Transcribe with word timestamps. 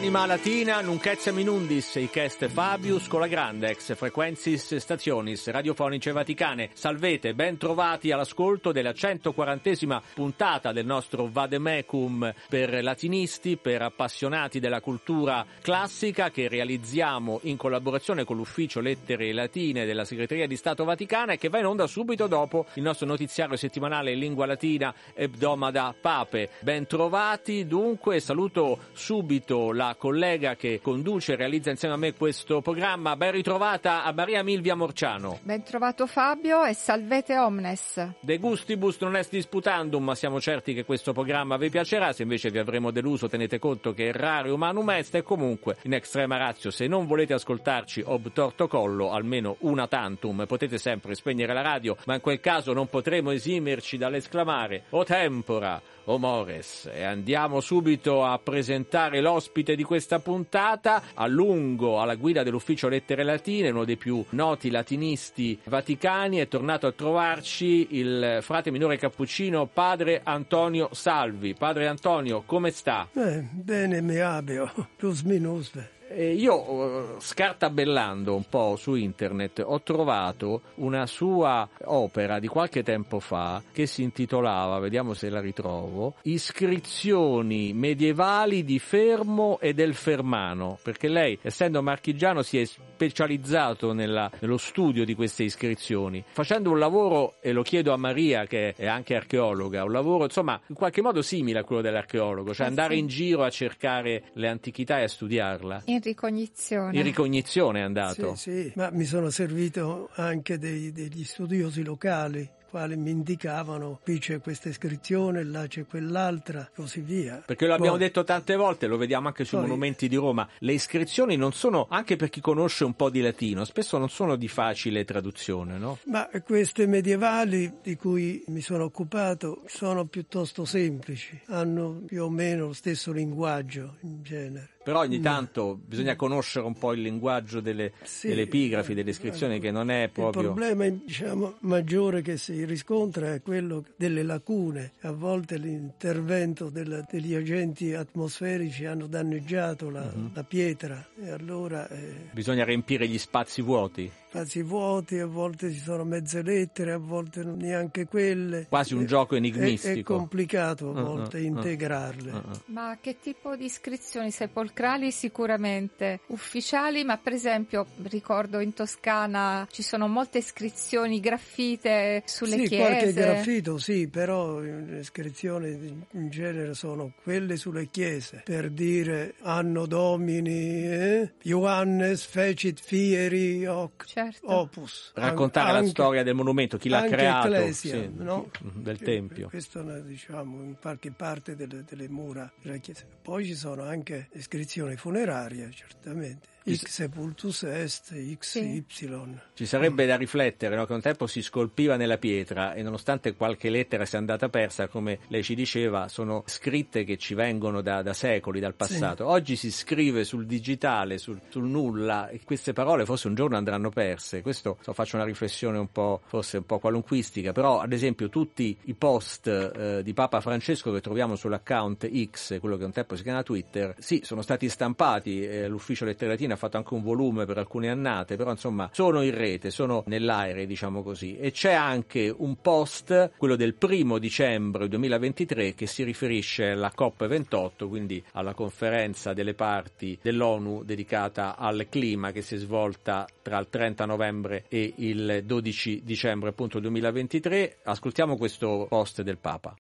Anima 0.00 0.24
Latina, 0.24 0.80
nunc 0.80 1.30
minundis, 1.30 1.96
ic 1.96 2.48
Fabius, 2.48 3.06
con 3.06 3.20
la 3.20 3.26
grande 3.26 3.68
ex 3.68 3.94
frequensis 3.94 4.76
stationis 4.76 5.50
radiofonice 5.50 6.10
vaticane. 6.12 6.70
Salvete, 6.72 7.34
ben 7.34 7.58
trovati 7.58 8.10
all'ascolto 8.10 8.72
della 8.72 8.92
140esima 8.92 10.00
puntata 10.14 10.72
del 10.72 10.86
nostro 10.86 11.28
Vademecum 11.30 12.32
per 12.48 12.82
latinisti, 12.82 13.58
per 13.58 13.82
appassionati 13.82 14.58
della 14.58 14.80
cultura 14.80 15.44
classica 15.60 16.30
che 16.30 16.48
realizziamo 16.48 17.40
in 17.42 17.58
collaborazione 17.58 18.24
con 18.24 18.38
l'ufficio 18.38 18.80
lettere 18.80 19.34
latine 19.34 19.84
della 19.84 20.06
Segreteria 20.06 20.46
di 20.46 20.56
Stato 20.56 20.84
Vaticana 20.84 21.34
e 21.34 21.36
che 21.36 21.50
va 21.50 21.58
in 21.58 21.66
onda 21.66 21.86
subito 21.86 22.26
dopo 22.26 22.64
il 22.72 22.82
nostro 22.82 23.06
notiziario 23.06 23.56
settimanale 23.56 24.12
in 24.12 24.18
lingua 24.18 24.46
latina 24.46 24.94
Ebdomada 25.12 25.94
Pape. 26.00 26.48
Ben 26.60 26.86
trovati, 26.86 27.66
dunque 27.66 28.18
saluto 28.18 28.78
subito 28.94 29.72
la 29.72 29.88
collega 29.96 30.56
che 30.56 30.80
conduce 30.82 31.32
e 31.32 31.36
realizza 31.36 31.70
insieme 31.70 31.94
a 31.94 31.98
me 31.98 32.14
questo 32.14 32.60
programma. 32.60 33.16
Ben 33.16 33.32
ritrovata 33.32 34.04
a 34.04 34.12
Maria 34.12 34.42
Milvia 34.42 34.74
Morciano. 34.74 35.38
Ben 35.42 35.62
trovato 35.62 36.06
Fabio 36.06 36.64
e 36.64 36.74
salvete 36.74 37.38
omnes. 37.38 38.14
De 38.20 38.38
gustibus 38.38 38.98
non 39.00 39.16
est 39.16 39.30
disputandum, 39.30 40.02
ma 40.02 40.14
siamo 40.14 40.40
certi 40.40 40.74
che 40.74 40.84
questo 40.84 41.12
programma 41.12 41.56
vi 41.56 41.70
piacerà. 41.70 42.12
Se 42.12 42.22
invece 42.22 42.50
vi 42.50 42.58
avremo 42.58 42.90
deluso, 42.90 43.28
tenete 43.28 43.58
conto 43.58 43.92
che 43.92 44.12
rare 44.12 44.50
umanum 44.50 44.90
est 44.90 45.14
e 45.14 45.22
comunque 45.22 45.76
in 45.82 45.94
extrema 45.94 46.36
ratio, 46.36 46.70
se 46.70 46.86
non 46.86 47.06
volete 47.06 47.34
ascoltarci 47.34 48.02
ob 48.06 48.32
torto 48.32 48.68
collo, 48.68 49.12
almeno 49.12 49.56
una 49.60 49.86
tantum, 49.86 50.44
potete 50.46 50.78
sempre 50.78 51.14
spegnere 51.14 51.52
la 51.52 51.62
radio, 51.62 51.96
ma 52.06 52.14
in 52.14 52.20
quel 52.20 52.40
caso 52.40 52.72
non 52.72 52.88
potremo 52.88 53.30
esimerci 53.30 53.96
dall'esclamare 53.96 54.84
o 54.90 55.04
tempora 55.04 55.80
o 56.10 56.18
mores. 56.18 56.88
E 56.92 57.02
andiamo 57.02 57.60
subito 57.60 58.24
a 58.24 58.38
presentare 58.38 59.20
l'ospite 59.20 59.38
ospite 59.60 59.74
di 59.74 59.82
questa 59.82 60.18
puntata, 60.18 61.02
a 61.14 61.26
lungo 61.26 62.00
alla 62.00 62.14
guida 62.14 62.42
dell'ufficio 62.42 62.88
Lettere 62.88 63.24
Latine, 63.24 63.70
uno 63.70 63.84
dei 63.84 63.96
più 63.96 64.24
noti 64.30 64.70
latinisti 64.70 65.58
vaticani, 65.64 66.38
è 66.38 66.48
tornato 66.48 66.86
a 66.86 66.92
trovarci 66.92 67.88
il 67.90 68.38
frate 68.42 68.70
minore 68.70 68.96
cappuccino 68.96 69.66
padre 69.66 70.20
Antonio 70.22 70.88
Salvi. 70.92 71.54
Padre 71.54 71.86
Antonio, 71.88 72.42
come 72.46 72.70
sta? 72.70 73.08
Eh, 73.12 73.42
bene, 73.50 74.00
mi 74.00 74.18
abio, 74.18 74.70
plus 74.96 75.22
minus. 75.22 75.70
Eh, 76.12 76.32
io, 76.34 77.20
scartabellando 77.20 78.34
un 78.34 78.42
po' 78.48 78.74
su 78.74 78.96
internet, 78.96 79.62
ho 79.64 79.80
trovato 79.82 80.62
una 80.76 81.06
sua 81.06 81.68
opera 81.84 82.40
di 82.40 82.48
qualche 82.48 82.82
tempo 82.82 83.20
fa 83.20 83.62
che 83.70 83.86
si 83.86 84.02
intitolava, 84.02 84.80
vediamo 84.80 85.14
se 85.14 85.30
la 85.30 85.40
ritrovo, 85.40 86.16
Iscrizioni 86.22 87.72
medievali 87.72 88.64
di 88.64 88.80
Fermo 88.80 89.60
e 89.60 89.72
del 89.72 89.94
Fermano, 89.94 90.80
perché 90.82 91.06
lei, 91.06 91.38
essendo 91.42 91.80
marchigiano, 91.80 92.42
si 92.42 92.58
è 92.58 92.64
specializzato 93.00 93.94
nella, 93.94 94.30
nello 94.40 94.58
studio 94.58 95.06
di 95.06 95.14
queste 95.14 95.44
iscrizioni, 95.44 96.22
facendo 96.32 96.70
un 96.70 96.78
lavoro, 96.78 97.36
e 97.40 97.52
lo 97.52 97.62
chiedo 97.62 97.94
a 97.94 97.96
Maria 97.96 98.44
che 98.44 98.74
è 98.76 98.86
anche 98.86 99.14
archeologa, 99.14 99.84
un 99.84 99.92
lavoro 99.92 100.24
insomma 100.24 100.60
in 100.66 100.74
qualche 100.74 101.00
modo 101.00 101.22
simile 101.22 101.60
a 101.60 101.64
quello 101.64 101.80
dell'archeologo, 101.80 102.52
cioè 102.52 102.66
eh 102.66 102.68
andare 102.68 102.96
in 102.96 103.06
giro 103.06 103.42
a 103.42 103.48
cercare 103.48 104.24
le 104.34 104.48
antichità 104.48 104.98
e 104.98 105.04
a 105.04 105.08
studiarla. 105.08 105.84
In 105.86 106.00
ricognizione. 106.02 106.94
In 106.94 107.02
ricognizione 107.02 107.80
è 107.80 107.82
andato. 107.82 108.34
Sì, 108.34 108.64
sì, 108.64 108.72
ma 108.76 108.90
mi 108.90 109.04
sono 109.04 109.30
servito 109.30 110.10
anche 110.16 110.58
dei, 110.58 110.92
degli 110.92 111.24
studiosi 111.24 111.82
locali 111.82 112.58
quali 112.70 112.96
mi 112.96 113.10
indicavano 113.10 113.98
qui 114.02 114.18
c'è 114.18 114.40
questa 114.40 114.68
iscrizione, 114.68 115.42
là 115.44 115.66
c'è 115.66 115.84
quell'altra, 115.86 116.70
così 116.74 117.00
via. 117.00 117.42
Perché 117.44 117.66
lo 117.66 117.74
abbiamo 117.74 117.96
poi, 117.96 118.06
detto 118.06 118.24
tante 118.24 118.54
volte, 118.54 118.86
lo 118.86 118.96
vediamo 118.96 119.28
anche 119.28 119.44
sui 119.44 119.58
monumenti 119.58 120.08
di 120.08 120.16
Roma, 120.16 120.48
le 120.60 120.72
iscrizioni 120.72 121.36
non 121.36 121.52
sono, 121.52 121.86
anche 121.90 122.16
per 122.16 122.30
chi 122.30 122.40
conosce 122.40 122.84
un 122.84 122.94
po' 122.94 123.10
di 123.10 123.20
latino, 123.20 123.64
spesso 123.64 123.98
non 123.98 124.08
sono 124.08 124.36
di 124.36 124.48
facile 124.48 125.04
traduzione, 125.04 125.76
no? 125.76 125.98
Ma 126.04 126.28
queste 126.44 126.86
medievali 126.86 127.78
di 127.82 127.96
cui 127.96 128.42
mi 128.46 128.60
sono 128.60 128.84
occupato 128.84 129.62
sono 129.66 130.06
piuttosto 130.06 130.64
semplici, 130.64 131.40
hanno 131.46 132.02
più 132.06 132.22
o 132.22 132.30
meno 132.30 132.66
lo 132.66 132.72
stesso 132.72 133.12
linguaggio 133.12 133.96
in 134.02 134.22
genere 134.22 134.68
però 134.82 135.00
ogni 135.00 135.20
tanto 135.20 135.78
bisogna 135.84 136.16
conoscere 136.16 136.64
un 136.64 136.74
po' 136.74 136.92
il 136.92 137.02
linguaggio 137.02 137.60
delle, 137.60 137.92
sì, 138.02 138.28
delle 138.28 138.42
epigrafi, 138.42 138.94
delle 138.94 139.10
iscrizioni 139.10 139.60
che 139.60 139.70
non 139.70 139.90
è 139.90 140.08
proprio... 140.08 140.42
Il 140.42 140.48
problema 140.48 140.88
diciamo, 140.88 141.56
maggiore 141.60 142.22
che 142.22 142.38
si 142.38 142.64
riscontra 142.64 143.34
è 143.34 143.42
quello 143.42 143.84
delle 143.96 144.22
lacune. 144.22 144.92
A 145.02 145.12
volte 145.12 145.58
l'intervento 145.58 146.70
della, 146.70 147.04
degli 147.10 147.34
agenti 147.34 147.92
atmosferici 147.92 148.86
hanno 148.86 149.06
danneggiato 149.06 149.90
la, 149.90 150.02
uh-huh. 150.02 150.30
la 150.32 150.44
pietra 150.44 151.06
e 151.22 151.30
allora... 151.30 151.86
Eh... 151.88 152.30
Bisogna 152.32 152.64
riempire 152.64 153.06
gli 153.06 153.18
spazi 153.18 153.60
vuoti 153.60 154.10
spazi 154.30 154.62
vuoti, 154.62 155.18
a 155.18 155.26
volte 155.26 155.72
ci 155.72 155.80
sono 155.80 156.04
mezze 156.04 156.42
lettere, 156.42 156.92
a 156.92 156.98
volte 156.98 157.42
neanche 157.42 158.06
quelle. 158.06 158.66
Quasi 158.68 158.94
un 158.94 159.02
è, 159.02 159.06
gioco 159.06 159.34
enigmistico. 159.34 159.92
È, 159.92 159.98
è 159.98 160.02
complicato 160.02 160.90
a 160.90 161.02
volte 161.02 161.38
uh, 161.38 161.42
uh, 161.42 161.46
integrarle. 161.46 162.30
Uh, 162.30 162.42
ma 162.66 162.96
che 163.00 163.18
tipo 163.20 163.56
di 163.56 163.64
iscrizioni 163.64 164.30
sepolcrali? 164.30 165.10
Sicuramente 165.10 166.20
ufficiali, 166.28 167.02
ma 167.02 167.18
per 167.18 167.32
esempio 167.32 167.86
ricordo 168.02 168.60
in 168.60 168.72
Toscana 168.72 169.66
ci 169.68 169.82
sono 169.82 170.06
molte 170.06 170.38
iscrizioni 170.38 171.18
graffite 171.18 172.22
sulle 172.24 172.52
sì, 172.52 172.68
chiese. 172.68 172.74
Sì, 172.74 172.80
qualche 172.80 173.12
graffito 173.12 173.78
sì, 173.78 174.06
però 174.06 174.60
le 174.60 175.00
iscrizioni 175.00 176.06
in 176.12 176.30
genere 176.30 176.74
sono 176.74 177.14
quelle 177.24 177.56
sulle 177.56 177.88
chiese, 177.90 178.42
per 178.44 178.70
dire 178.70 179.34
anno 179.40 179.86
domini, 179.86 180.86
eh? 180.86 181.32
Johannes 181.42 182.24
fecit 182.26 182.80
fieri 182.80 183.66
hoc. 183.66 184.04
Certo 184.04 184.18
certo. 184.24 184.50
opus. 184.50 185.12
Raccontare 185.14 185.70
anche, 185.70 185.82
la 185.82 185.88
storia 185.88 186.22
del 186.22 186.34
monumento, 186.34 186.76
chi 186.76 186.88
l'ha 186.88 187.04
creato, 187.04 187.46
Ecclesia, 187.48 187.94
sì, 187.94 188.10
no? 188.14 188.50
del 188.74 188.98
Tempio. 188.98 189.48
Questo 189.48 189.82
diciamo 190.00 190.62
in 190.62 190.76
qualche 190.80 191.10
parte 191.10 191.56
delle, 191.56 191.84
delle 191.84 192.08
mura 192.08 192.50
della 192.62 192.76
chiesa. 192.78 193.04
Poi 193.22 193.44
ci 193.44 193.54
sono 193.54 193.82
anche 193.82 194.28
iscrizioni 194.32 194.96
funerarie, 194.96 195.70
certamente. 195.72 196.48
X 196.68 196.86
sepultus 196.86 197.62
est, 197.62 198.14
XY. 198.14 198.84
Sì. 198.90 199.08
Ci 199.54 199.66
sarebbe 199.66 200.04
da 200.06 200.16
riflettere 200.16 200.76
no? 200.76 200.84
che 200.84 200.92
un 200.92 201.00
tempo 201.00 201.26
si 201.26 201.42
scolpiva 201.42 201.96
nella 201.96 202.18
pietra 202.18 202.74
e 202.74 202.82
nonostante 202.82 203.34
qualche 203.34 203.70
lettera 203.70 204.04
sia 204.04 204.18
andata 204.18 204.48
persa, 204.48 204.88
come 204.88 205.20
lei 205.28 205.42
ci 205.42 205.54
diceva, 205.54 206.08
sono 206.08 206.42
scritte 206.46 207.04
che 207.04 207.16
ci 207.16 207.34
vengono 207.34 207.80
da, 207.80 208.02
da 208.02 208.12
secoli, 208.12 208.60
dal 208.60 208.74
passato. 208.74 209.24
Sì. 209.24 209.30
Oggi 209.30 209.56
si 209.56 209.70
scrive 209.70 210.24
sul 210.24 210.46
digitale, 210.46 211.18
sul, 211.18 211.40
sul, 211.48 211.64
nulla 211.64 212.28
e 212.28 212.40
queste 212.44 212.72
parole 212.72 213.04
forse 213.04 213.28
un 213.28 213.34
giorno 213.34 213.56
andranno 213.56 213.90
perse. 213.90 214.42
Questo 214.42 214.76
so, 214.80 214.92
faccio 214.92 215.16
una 215.16 215.24
riflessione 215.24 215.78
un 215.78 215.90
po', 215.90 216.20
forse 216.26 216.58
un 216.58 216.66
po' 216.66 216.78
qualunquistica, 216.78 217.52
però 217.52 217.80
ad 217.80 217.92
esempio 217.92 218.28
tutti 218.28 218.76
i 218.84 218.94
post 218.94 219.46
eh, 219.46 220.02
di 220.02 220.12
Papa 220.12 220.40
Francesco 220.40 220.92
che 220.92 221.00
troviamo 221.00 221.36
sull'account 221.36 222.10
X, 222.30 222.60
quello 222.60 222.76
che 222.76 222.84
un 222.84 222.92
tempo 222.92 223.16
si 223.16 223.22
chiama 223.22 223.42
Twitter, 223.42 223.94
sì, 223.98 224.20
sono 224.24 224.42
stati 224.42 224.68
stampati, 224.68 225.42
eh, 225.42 225.68
l'ufficio 225.68 226.04
letteratina 226.50 226.54
ha 226.54 226.56
fatto 226.56 226.76
anche 226.76 226.94
un 226.94 227.02
volume 227.02 227.44
per 227.44 227.58
alcune 227.58 227.88
annate, 227.88 228.36
però 228.36 228.50
insomma 228.50 228.90
sono 228.92 229.22
in 229.22 229.34
rete, 229.34 229.70
sono 229.70 230.02
nell'aereo 230.06 230.66
diciamo 230.66 231.02
così. 231.02 231.36
E 231.36 231.52
c'è 231.52 231.72
anche 231.72 232.32
un 232.36 232.56
post, 232.60 233.32
quello 233.36 233.56
del 233.56 233.74
primo 233.74 234.18
dicembre 234.18 234.88
2023, 234.88 235.74
che 235.74 235.86
si 235.86 236.02
riferisce 236.02 236.70
alla 236.70 236.92
COP28, 236.96 237.88
quindi 237.88 238.22
alla 238.32 238.54
conferenza 238.54 239.32
delle 239.32 239.54
parti 239.54 240.18
dell'ONU 240.20 240.82
dedicata 240.84 241.56
al 241.56 241.86
clima 241.88 242.32
che 242.32 242.42
si 242.42 242.54
è 242.54 242.58
svolta 242.58 243.26
tra 243.42 243.58
il 243.58 243.68
30 243.68 244.04
novembre 244.06 244.64
e 244.68 244.94
il 244.96 245.42
12 245.44 246.02
dicembre 246.04 246.50
appunto 246.50 246.80
2023. 246.80 247.78
Ascoltiamo 247.84 248.36
questo 248.36 248.86
post 248.88 249.22
del 249.22 249.38
Papa. 249.38 249.74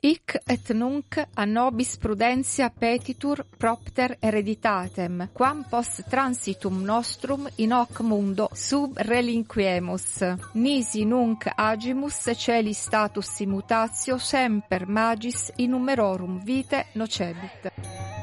Hic 0.00 0.36
et 0.46 0.70
nunc 0.74 1.16
a 1.34 1.44
nobis 1.44 1.96
prudentia 1.96 2.68
petitur 2.70 3.44
propter 3.56 4.16
hereditatem, 4.20 5.30
quam 5.32 5.64
post 5.68 6.04
transitum 6.08 6.82
nostrum 6.84 7.48
in 7.56 7.72
hoc 7.72 8.00
mundo 8.00 8.48
sub 8.52 8.98
relinquemus. 8.98 10.20
Nisi 10.52 11.04
nunc 11.04 11.48
agimus 11.56 12.28
celi 12.36 12.74
status 12.74 13.40
immutatio 13.40 14.18
semper 14.18 14.86
magis 14.86 15.50
in 15.56 15.70
numerorum 15.70 16.42
vite 16.44 16.86
nocebit. 16.92 18.15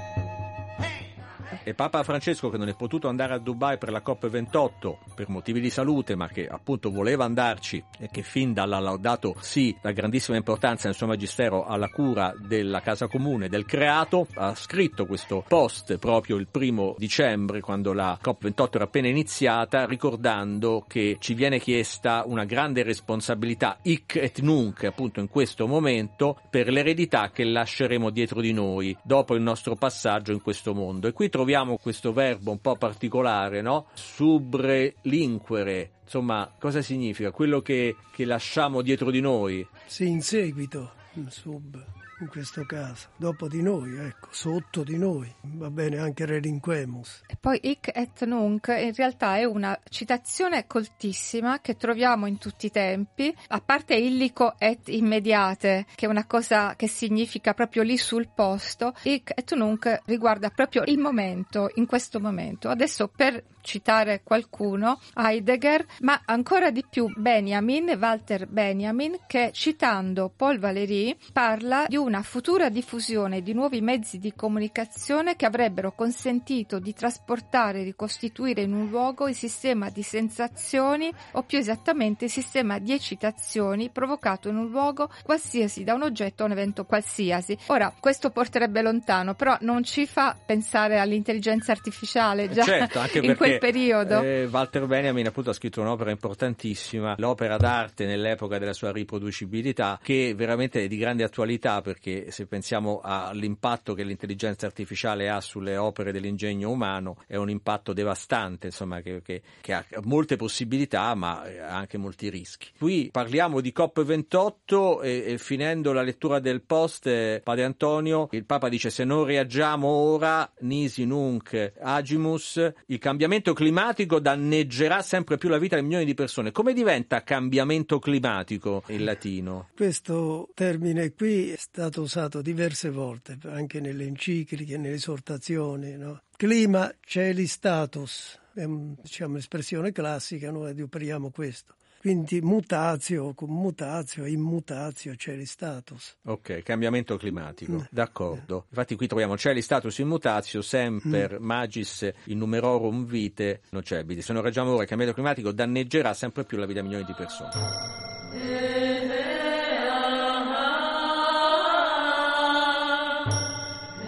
E 1.65 1.73
Papa 1.73 2.03
Francesco, 2.03 2.49
che 2.49 2.57
non 2.57 2.67
è 2.67 2.75
potuto 2.75 3.07
andare 3.07 3.33
a 3.33 3.37
Dubai 3.37 3.77
per 3.77 3.89
la 3.89 4.01
COP28 4.05 4.95
per 5.15 5.29
motivi 5.29 5.61
di 5.61 5.69
salute, 5.69 6.13
ma 6.13 6.27
che 6.27 6.45
appunto 6.45 6.91
voleva 6.91 7.23
andarci 7.23 7.81
e 7.97 8.09
che 8.11 8.21
fin 8.21 8.51
dalla 8.51 8.79
Laudato 8.79 9.37
Si, 9.39 9.73
da 9.81 9.91
grandissima 9.91 10.35
importanza 10.35 10.87
nel 10.87 10.97
suo 10.97 11.07
magistero 11.07 11.63
alla 11.63 11.87
cura 11.87 12.33
della 12.37 12.81
casa 12.81 13.07
comune, 13.07 13.47
del 13.47 13.63
creato, 13.63 14.27
ha 14.33 14.53
scritto 14.55 15.05
questo 15.05 15.45
post 15.47 15.97
proprio 15.99 16.35
il 16.35 16.49
primo 16.51 16.95
dicembre, 16.97 17.61
quando 17.61 17.93
la 17.93 18.19
COP28 18.21 18.69
era 18.73 18.83
appena 18.83 19.07
iniziata, 19.07 19.85
ricordando 19.85 20.83
che 20.85 21.15
ci 21.21 21.33
viene 21.33 21.59
chiesta 21.59 22.23
una 22.25 22.43
grande 22.43 22.83
responsabilità, 22.83 23.77
hic 23.83 24.17
et 24.17 24.41
nunc, 24.41 24.83
appunto 24.83 25.21
in 25.21 25.29
questo 25.29 25.65
momento, 25.65 26.41
per 26.49 26.67
l'eredità 26.67 27.31
che 27.31 27.45
lasceremo 27.45 28.09
dietro 28.09 28.41
di 28.41 28.51
noi 28.51 28.93
dopo 29.01 29.33
il 29.33 29.41
nostro 29.41 29.75
passaggio 29.75 30.33
in 30.33 30.41
questo 30.41 30.73
mondo. 30.73 31.07
E 31.07 31.13
qui 31.13 31.29
troviamo 31.29 31.51
questo 31.77 32.13
verbo 32.13 32.51
un 32.51 32.59
po' 32.59 32.75
particolare, 32.75 33.61
no? 33.61 33.87
Subrelinquere. 33.93 35.91
Insomma, 36.03 36.53
cosa 36.59 36.81
significa? 36.81 37.31
Quello 37.31 37.61
che, 37.61 37.95
che 38.11 38.25
lasciamo 38.25 38.81
dietro 38.81 39.09
di 39.11 39.21
noi. 39.21 39.65
Sì, 39.85 40.07
in 40.07 40.21
seguito, 40.21 40.91
sub 41.29 41.83
in 42.23 42.29
questo 42.29 42.65
caso, 42.65 43.09
dopo 43.17 43.47
di 43.47 43.61
noi, 43.61 43.97
ecco, 43.97 44.29
sotto 44.31 44.83
di 44.83 44.97
noi, 44.97 45.31
va 45.41 45.69
bene 45.69 45.97
anche 45.97 46.25
relinquemus. 46.25 47.23
E 47.27 47.35
poi 47.39 47.59
hic 47.61 47.91
et 47.93 48.23
nunc 48.23 48.67
in 48.67 48.93
realtà 48.95 49.37
è 49.37 49.43
una 49.43 49.77
citazione 49.89 50.65
coltissima 50.65 51.59
che 51.59 51.75
troviamo 51.75 52.25
in 52.25 52.37
tutti 52.37 52.67
i 52.67 52.71
tempi, 52.71 53.35
a 53.49 53.59
parte 53.59 53.95
illico 53.95 54.55
et 54.57 54.87
immediate, 54.87 55.85
che 55.93 56.05
è 56.05 56.09
una 56.09 56.25
cosa 56.25 56.75
che 56.75 56.87
significa 56.87 57.53
proprio 57.53 57.83
lì 57.83 57.97
sul 57.97 58.29
posto, 58.33 58.93
hic 59.03 59.31
et 59.35 59.53
nunc 59.53 60.01
riguarda 60.05 60.49
proprio 60.49 60.83
il 60.85 60.97
momento, 60.97 61.69
in 61.75 61.85
questo 61.85 62.19
momento. 62.21 62.69
Adesso 62.69 63.09
per 63.09 63.43
citare 63.63 64.21
qualcuno, 64.23 64.99
Heidegger, 65.15 65.85
ma 66.01 66.21
ancora 66.25 66.69
di 66.69 66.85
più 66.87 67.11
Benjamin, 67.15 67.97
Walter 67.99 68.45
Benjamin, 68.47 69.17
che 69.25 69.51
citando 69.53 70.31
Paul 70.35 70.59
Valéry 70.59 71.17
parla 71.31 71.85
di 71.87 71.95
una 71.95 72.12
futura 72.21 72.69
diffusione 72.69 73.41
di 73.41 73.53
nuovi 73.53 73.81
mezzi 73.81 74.19
di 74.19 74.33
comunicazione 74.35 75.35
che 75.35 75.45
avrebbero 75.45 75.93
consentito 75.93 76.79
di 76.79 76.93
trasportare 76.93 77.79
e 77.79 77.83
ricostituire 77.83 78.61
in 78.61 78.73
un 78.73 78.89
luogo 78.89 79.27
il 79.27 79.35
sistema 79.35 79.89
di 79.89 80.03
sensazioni 80.03 81.11
o 81.31 81.43
più 81.43 81.57
esattamente 81.57 82.25
il 82.25 82.31
sistema 82.31 82.79
di 82.79 82.91
eccitazioni 82.91 83.89
provocato 83.89 84.49
in 84.49 84.57
un 84.57 84.69
luogo 84.69 85.09
qualsiasi 85.23 85.83
da 85.83 85.93
un 85.93 86.03
oggetto 86.03 86.43
o 86.43 86.45
un 86.45 86.51
evento 86.51 86.85
qualsiasi. 86.85 87.57
Ora, 87.67 87.93
questo 87.99 88.29
porterebbe 88.29 88.81
lontano, 88.81 89.33
però 89.33 89.57
non 89.61 89.83
ci 89.83 90.05
fa 90.05 90.37
pensare 90.45 90.99
all'intelligenza 90.99 91.71
artificiale 91.71 92.49
già 92.49 92.63
certo, 92.63 92.99
anche 92.99 93.19
in 93.25 93.35
quel 93.35 93.57
periodo. 93.57 94.21
Eh, 94.21 94.45
Walter 94.51 94.85
Benjamin 94.85 95.27
appunto 95.27 95.51
ha 95.51 95.53
scritto 95.53 95.81
un'opera 95.81 96.11
importantissima, 96.11 97.15
l'opera 97.17 97.57
d'arte 97.57 98.05
nell'epoca 98.05 98.57
della 98.57 98.73
sua 98.73 98.91
riproducibilità, 98.91 99.99
che 100.03 100.33
veramente 100.35 100.83
è 100.83 100.87
di 100.87 100.97
grande 100.97 101.23
attualità 101.23 101.81
perché 101.81 102.02
se 102.29 102.45
pensiamo 102.45 102.99
all'impatto 103.03 103.93
che 103.93 104.03
l'intelligenza 104.03 104.65
artificiale 104.65 105.29
ha 105.29 105.41
sulle 105.41 105.77
opere 105.77 106.11
dell'ingegno 106.11 106.69
umano, 106.69 107.17
è 107.27 107.35
un 107.35 107.49
impatto 107.49 107.93
devastante, 107.93 108.67
insomma, 108.67 109.01
che, 109.01 109.21
che, 109.21 109.41
che 109.61 109.73
ha 109.73 109.85
molte 110.03 110.35
possibilità 110.35 111.13
ma 111.15 111.43
anche 111.67 111.97
molti 111.97 112.29
rischi. 112.29 112.69
Qui 112.77 113.09
parliamo 113.11 113.61
di 113.61 113.73
COP28 113.75 115.03
e, 115.03 115.23
e 115.27 115.37
finendo 115.37 115.93
la 115.93 116.01
lettura 116.01 116.39
del 116.39 116.61
post, 116.61 117.07
eh, 117.07 117.41
Padre 117.43 117.63
Antonio, 117.63 118.27
il 118.31 118.45
Papa 118.45 118.69
dice 118.69 118.89
se 118.89 119.03
non 119.03 119.23
reagiamo 119.23 119.87
ora, 119.87 120.51
nisi 120.59 121.05
nunc 121.05 121.73
agimus, 121.79 122.71
il 122.87 122.99
cambiamento 122.99 123.53
climatico 123.53 124.19
danneggerà 124.19 125.01
sempre 125.01 125.37
più 125.37 125.49
la 125.49 125.57
vita 125.57 125.75
di 125.75 125.83
milioni 125.83 126.05
di 126.05 126.13
persone. 126.13 126.51
Come 126.51 126.73
diventa 126.73 127.23
cambiamento 127.23 127.99
climatico 127.99 128.83
in 128.87 129.03
latino? 129.03 129.69
Questo 129.75 130.49
termine 130.53 131.13
qui 131.13 131.51
è 131.51 131.57
stato 131.83 132.01
usato 132.01 132.41
diverse 132.41 132.89
volte, 132.89 133.37
anche 133.45 133.81
nelle 133.81 134.05
encicliche, 134.05 134.77
nelle 134.77 134.95
esortazioni. 134.95 135.97
No? 135.97 136.21
Clima, 136.37 136.93
celi, 137.01 137.45
status, 137.45 138.39
è 138.53 138.65
diciamo, 138.65 139.31
un'espressione 139.31 139.91
classica, 139.91 140.49
noi 140.49 140.69
adoperiamo 140.69 141.29
questo. 141.29 141.75
Quindi 141.99 142.41
mutatio, 142.41 143.33
mutatio, 143.39 144.25
immutatio, 144.25 145.15
celi 145.15 145.45
status. 145.45 146.17
Ok, 146.23 146.61
cambiamento 146.61 147.15
climatico, 147.15 147.73
mm. 147.73 147.81
d'accordo. 147.89 148.65
Infatti 148.69 148.95
qui 148.95 149.07
troviamo 149.07 149.37
celi 149.37 149.61
status 149.61 149.97
immutatio, 149.99 150.61
semper 150.61 151.39
mm. 151.39 151.43
magis 151.43 152.11
in 152.25 152.39
numerorum 152.39 153.05
vite 153.05 153.61
nocebili. 153.69 154.21
Se 154.21 154.33
non 154.33 154.41
reggiamo 154.41 154.71
ora 154.71 154.83
il 154.83 154.87
cambiamento 154.89 155.13
climatico 155.19 155.53
danneggerà 155.53 156.13
sempre 156.13 156.43
più 156.43 156.57
la 156.57 156.65
vita 156.65 156.81
di 156.81 156.87
milioni 156.87 157.05
di 157.05 157.13
persone. 157.13 158.92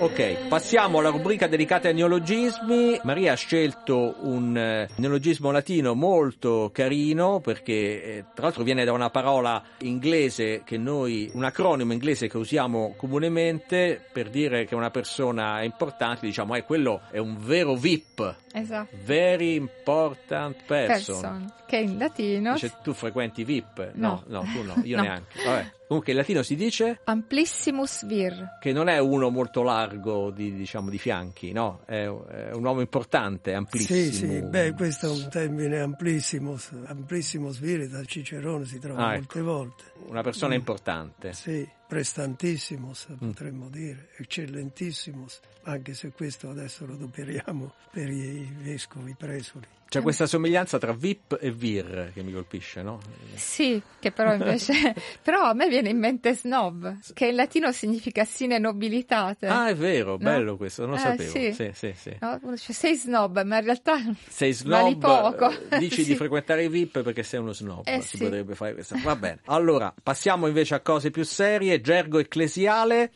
Ok, 0.05 0.49
passiamo 0.49 0.99
alla 0.99 1.09
rubrica 1.09 1.47
dedicata 1.47 1.87
ai 1.87 1.95
neologismi. 1.95 2.99
Maria 3.01 3.31
ha 3.31 3.35
scelto 3.35 4.17
un 4.19 4.55
eh, 4.55 4.87
neologismo 4.97 5.49
latino 5.49 5.95
molto 5.95 6.69
carino 6.71 7.39
perché 7.39 7.73
eh, 7.73 8.25
tra 8.35 8.43
l'altro 8.43 8.61
viene 8.61 8.85
da 8.85 8.91
una 8.91 9.09
parola 9.09 9.63
inglese 9.79 10.61
che 10.63 10.77
noi, 10.77 11.31
un 11.33 11.43
acronimo 11.43 11.91
inglese 11.91 12.27
che 12.27 12.37
usiamo 12.37 12.93
comunemente 12.95 13.99
per 14.13 14.29
dire 14.29 14.65
che 14.65 14.75
una 14.75 14.91
persona 14.91 15.61
è 15.61 15.63
importante, 15.63 16.27
diciamo, 16.27 16.53
eh, 16.53 16.61
quello 16.61 17.01
è 17.09 17.17
un 17.17 17.37
vero 17.39 17.73
VIP. 17.73 18.35
Esatto. 18.53 18.95
Very 19.03 19.55
important 19.55 20.55
person. 20.67 21.19
person 21.19 21.53
che 21.65 21.77
in 21.77 21.97
latino... 21.97 22.53
Dice, 22.53 22.73
tu 22.83 22.93
frequenti 22.93 23.43
VIP? 23.43 23.91
No, 23.95 24.23
no, 24.27 24.43
no 24.43 24.51
tu 24.53 24.63
no, 24.63 24.73
io 24.85 24.97
No. 24.97 25.01
neanche. 25.03 25.43
Vabbè. 25.43 25.71
Comunque 25.87 26.13
in 26.13 26.17
latino 26.17 26.41
si 26.41 26.55
dice 26.55 26.99
Amplissimus 27.03 28.05
vir. 28.07 28.57
che 28.59 28.71
non 28.73 28.87
è 28.87 28.97
uno 28.97 29.29
molto 29.29 29.61
largo 29.61 30.31
di, 30.31 30.55
diciamo, 30.55 30.89
di 30.89 30.97
fianchi, 30.97 31.51
no? 31.51 31.81
È, 31.85 32.05
è 32.05 32.51
un 32.53 32.63
uomo 32.65 32.81
importante, 32.81 33.53
amplissimo. 33.53 33.99
Sì, 33.99 34.11
sì, 34.11 34.41
beh, 34.41 34.73
questo 34.73 35.05
è 35.05 35.09
un 35.11 35.27
termine 35.29 35.81
amplissimo, 35.81 36.57
amplissimo 36.85 37.51
spirito, 37.51 37.97
al 37.97 38.07
Cicerone 38.07 38.65
si 38.65 38.79
trova 38.79 39.09
Ah, 39.09 39.13
molte 39.13 39.41
volte. 39.41 39.83
Una 40.07 40.21
persona 40.21 40.53
Mm. 40.53 40.57
importante. 40.57 41.33
Sì, 41.33 41.67
prestantissimos 41.87 43.07
potremmo 43.19 43.69
dire, 43.69 44.09
eccellentissimos, 44.17 45.39
anche 45.63 45.93
se 45.93 46.11
questo 46.11 46.49
adesso 46.49 46.85
lo 46.85 46.93
adoperiamo 46.93 47.73
per 47.91 48.09
i 48.09 48.47
vescovi, 48.61 49.15
presoli. 49.17 49.65
C'è 49.87 50.01
questa 50.01 50.25
somiglianza 50.25 50.77
tra 50.79 50.91
VIP 50.93 51.37
e 51.39 51.51
Vir 51.51 52.11
che 52.13 52.21
mi 52.23 52.33
colpisce, 52.33 52.81
no? 52.81 52.99
Sì, 53.35 53.81
che 53.99 54.11
però 54.11 54.33
invece... 54.33 54.73
però 55.21 55.43
a 55.43 55.53
me 55.53 55.69
viene 55.69 55.89
in 55.89 55.99
mente 55.99 56.33
snob, 56.33 56.97
che 57.13 57.27
in 57.27 57.35
latino 57.35 57.71
significa 57.71 58.25
sine 58.25 58.57
nobilitate. 58.57 59.47
Ah, 59.47 59.69
è 59.69 59.75
vero, 59.75 60.17
bello 60.17 60.57
questo, 60.57 60.81
non 60.85 60.91
lo 60.91 60.95
Eh, 60.97 60.99
sapevo. 60.99 61.29
sì. 61.31 61.53
Sì, 61.53 61.69
sì, 61.73 61.93
sì. 61.95 62.17
No, 62.19 62.37
uno 62.41 62.53
dice, 62.55 62.73
sei 62.73 62.95
snob, 62.95 63.41
ma 63.43 63.59
in 63.59 63.63
realtà 63.63 63.95
Sei 64.27 64.53
vali 64.65 64.89
snob, 64.95 64.99
poco. 65.37 65.49
eh, 65.69 65.77
dici 65.77 66.01
Sì. 66.03 66.09
di 66.09 66.15
frequentare 66.15 66.63
i 66.65 66.67
VIP 66.67 67.01
perché 67.01 67.23
sei 67.23 67.39
uno 67.39 67.53
snob, 67.53 67.87
Eh, 67.87 68.01
si 68.01 68.17
sì. 68.17 68.23
potrebbe 68.23 68.55
fare 68.55 68.73
questo. 68.73 68.97
Va 69.01 69.15
bene. 69.15 69.39
Allora, 69.45 69.93
passiamo 70.03 70.47
invece 70.47 70.75
a 70.75 70.81
cose 70.81 71.11
più 71.11 71.23
serie, 71.23 71.81
gergo 71.81 72.19
ecclesiale. 72.19 73.11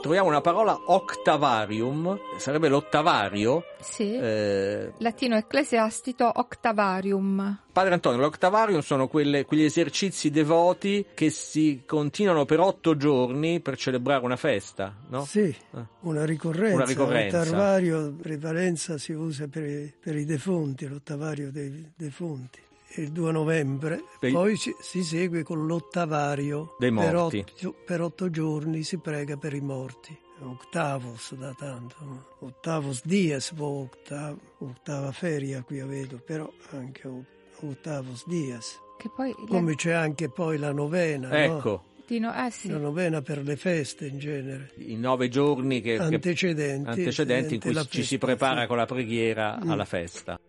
Troviamo 0.00 0.28
una 0.28 0.40
parola 0.40 0.80
octavarium, 0.86 2.18
sarebbe 2.38 2.68
l'ottavario. 2.68 3.64
Sì. 3.80 4.14
Eh, 4.14 4.92
Latino 4.96 5.36
ecclesiastico 5.36 6.30
octavarium. 6.36 7.58
Padre 7.70 7.92
Antonio, 7.94 8.18
l'octavarium 8.20 8.80
sono 8.80 9.08
quelle- 9.08 9.44
quegli 9.44 9.62
esercizi 9.64 10.30
devoti 10.30 11.04
che 11.12 11.28
si 11.28 11.82
continuano 11.86 12.46
per 12.46 12.60
otto 12.60 12.96
giorni 12.96 13.60
per 13.60 13.76
celebrare 13.76 14.24
una 14.24 14.36
festa, 14.36 14.94
no? 15.10 15.24
Sì, 15.26 15.54
Ah. 15.72 15.86
una 16.00 16.24
ricorrenza. 16.24 16.76
Una 16.76 16.84
ricorrenza. 16.86 17.44
L'ottavario, 17.44 18.14
prevalenza 18.22 18.96
si 18.96 19.12
usa 19.12 19.48
per, 19.48 19.64
i- 19.64 19.94
per 20.00 20.16
i 20.16 20.24
defunti, 20.24 20.86
l'ottavario 20.88 21.52
dei 21.52 21.92
defunti. 21.94 22.58
Il 22.96 23.12
2 23.12 23.30
novembre, 23.32 24.02
Dei- 24.18 24.32
poi 24.32 24.56
ci- 24.56 24.74
si 24.80 25.04
segue 25.04 25.42
con 25.44 25.64
l'ottavario. 25.66 26.74
Dei 26.78 26.92
Per 26.92 27.12
morti. 27.14 27.38
otto, 27.38 27.74
per 27.86 28.00
otto 28.00 28.30
giorni 28.30 28.82
si 28.82 28.98
prega 28.98 29.36
per 29.36 29.54
i 29.54 29.60
morti. 29.60 30.16
Octavos 30.42 31.34
da 31.34 31.54
tanto, 31.56 31.96
no? 32.00 32.24
ottavos 32.40 33.02
dies, 33.04 33.52
può 33.54 33.66
ottav- 33.66 34.38
ottava 34.58 35.12
feria 35.12 35.62
qui 35.62 35.80
vedo, 35.82 36.18
però 36.24 36.50
anche 36.70 37.06
o- 37.06 37.24
ottavos 37.60 38.24
dies. 38.26 38.78
Che 38.98 39.10
poi 39.14 39.34
Come 39.46 39.74
c'è 39.76 39.92
anche 39.92 40.28
poi 40.30 40.58
la 40.58 40.72
novena, 40.72 41.28
no? 41.28 41.34
Ecco, 41.34 41.82
latino, 41.98 42.32
eh 42.34 42.50
sì. 42.50 42.68
la 42.70 42.78
novena 42.78 43.22
per 43.22 43.42
le 43.42 43.56
feste 43.56 44.06
in 44.06 44.18
genere. 44.18 44.72
i 44.78 44.96
nove 44.96 45.28
giorni 45.28 45.80
che, 45.80 45.96
che- 45.96 46.02
Antecedenti, 46.02 46.88
antecedenti 46.88 47.54
in 47.54 47.60
cui 47.60 47.86
ci 47.88 48.02
si 48.02 48.18
prepara 48.18 48.62
sì. 48.62 48.66
con 48.66 48.76
la 48.78 48.86
preghiera 48.86 49.58
Mm. 49.62 49.70
alla 49.70 49.84
festa. 49.84 50.40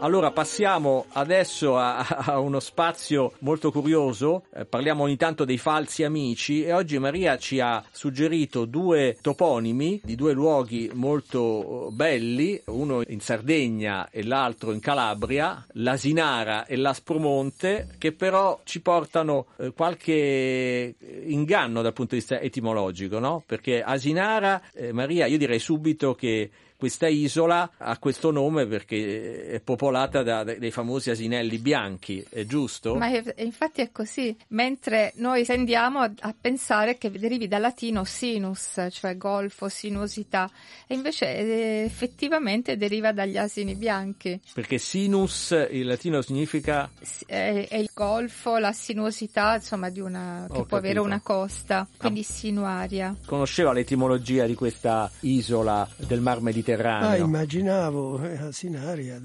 Allora 0.00 0.30
passiamo 0.30 1.06
adesso 1.14 1.76
a, 1.76 1.98
a 2.06 2.38
uno 2.38 2.60
spazio 2.60 3.32
molto 3.40 3.72
curioso, 3.72 4.44
eh, 4.54 4.64
parliamo 4.64 5.02
ogni 5.02 5.16
tanto 5.16 5.44
dei 5.44 5.58
falsi 5.58 6.04
amici 6.04 6.62
e 6.62 6.72
oggi 6.72 7.00
Maria 7.00 7.36
ci 7.36 7.58
ha 7.58 7.84
suggerito 7.90 8.64
due 8.64 9.18
toponimi 9.20 10.00
di 10.04 10.14
due 10.14 10.34
luoghi 10.34 10.88
molto 10.94 11.88
belli, 11.90 12.60
uno 12.66 13.02
in 13.08 13.18
Sardegna 13.18 14.08
e 14.08 14.22
l'altro 14.22 14.70
in 14.70 14.78
Calabria, 14.78 15.66
l'Asinara 15.72 16.66
e 16.66 16.76
l'Aspromonte, 16.76 17.88
che 17.98 18.12
però 18.12 18.60
ci 18.62 18.80
portano 18.80 19.46
eh, 19.56 19.72
qualche 19.72 20.94
inganno 21.24 21.82
dal 21.82 21.92
punto 21.92 22.14
di 22.14 22.20
vista 22.20 22.40
etimologico, 22.40 23.18
no? 23.18 23.42
Perché 23.44 23.82
Asinara, 23.82 24.62
eh, 24.74 24.92
Maria, 24.92 25.26
io 25.26 25.38
direi 25.38 25.58
subito 25.58 26.14
che 26.14 26.50
questa 26.78 27.08
isola 27.08 27.68
ha 27.76 27.98
questo 27.98 28.30
nome 28.30 28.64
perché 28.64 29.48
è 29.48 29.60
popolata 29.60 30.22
da, 30.22 30.44
dei 30.44 30.70
famosi 30.70 31.10
asinelli 31.10 31.58
bianchi, 31.58 32.24
è 32.30 32.44
giusto? 32.44 32.94
Ma 32.94 33.08
è, 33.08 33.34
infatti 33.42 33.80
è 33.80 33.90
così, 33.90 34.34
mentre 34.50 35.12
noi 35.16 35.44
tendiamo 35.44 35.98
a, 35.98 36.12
a, 36.20 36.34
pensare 36.40 36.96
che 36.96 37.10
derivi 37.10 37.48
dal 37.48 37.62
latino 37.62 38.04
sinus, 38.04 38.80
cioè 38.92 39.16
golfo, 39.16 39.68
sinuosità, 39.68 40.48
e 40.86 40.94
invece 40.94 41.36
eh, 41.36 41.82
effettivamente 41.84 42.76
deriva 42.76 43.10
dagli 43.10 43.38
asini 43.38 43.74
bianchi. 43.74 44.40
Perché 44.54 44.78
sinus 44.78 45.50
in 45.70 45.84
latino 45.84 46.22
significa? 46.22 46.88
È, 47.26 47.66
è 47.68 47.76
il 47.76 47.90
golfo, 47.92 48.56
la 48.58 48.72
sinuosità, 48.72 49.56
insomma, 49.56 49.90
di 49.90 49.98
una, 49.98 50.46
che 50.46 50.52
Ho 50.52 50.64
può 50.64 50.76
capito. 50.76 50.76
avere 50.76 51.00
una 51.00 51.20
costa, 51.20 51.88
quindi 51.96 52.20
ah. 52.20 52.32
sinuaria. 52.32 53.16
Conosceva 53.26 53.72
l'etimologia 53.72 54.46
di 54.46 54.54
questa 54.54 55.10
isola 55.22 55.88
del 55.96 56.20
Mar 56.20 56.40
Mediterraneo? 56.40 56.66
Mediterraneo. 56.68 57.08
Ah, 57.08 57.16
immaginavo, 57.16 58.22
eh, 58.22 58.36
Asinaria, 58.36 59.20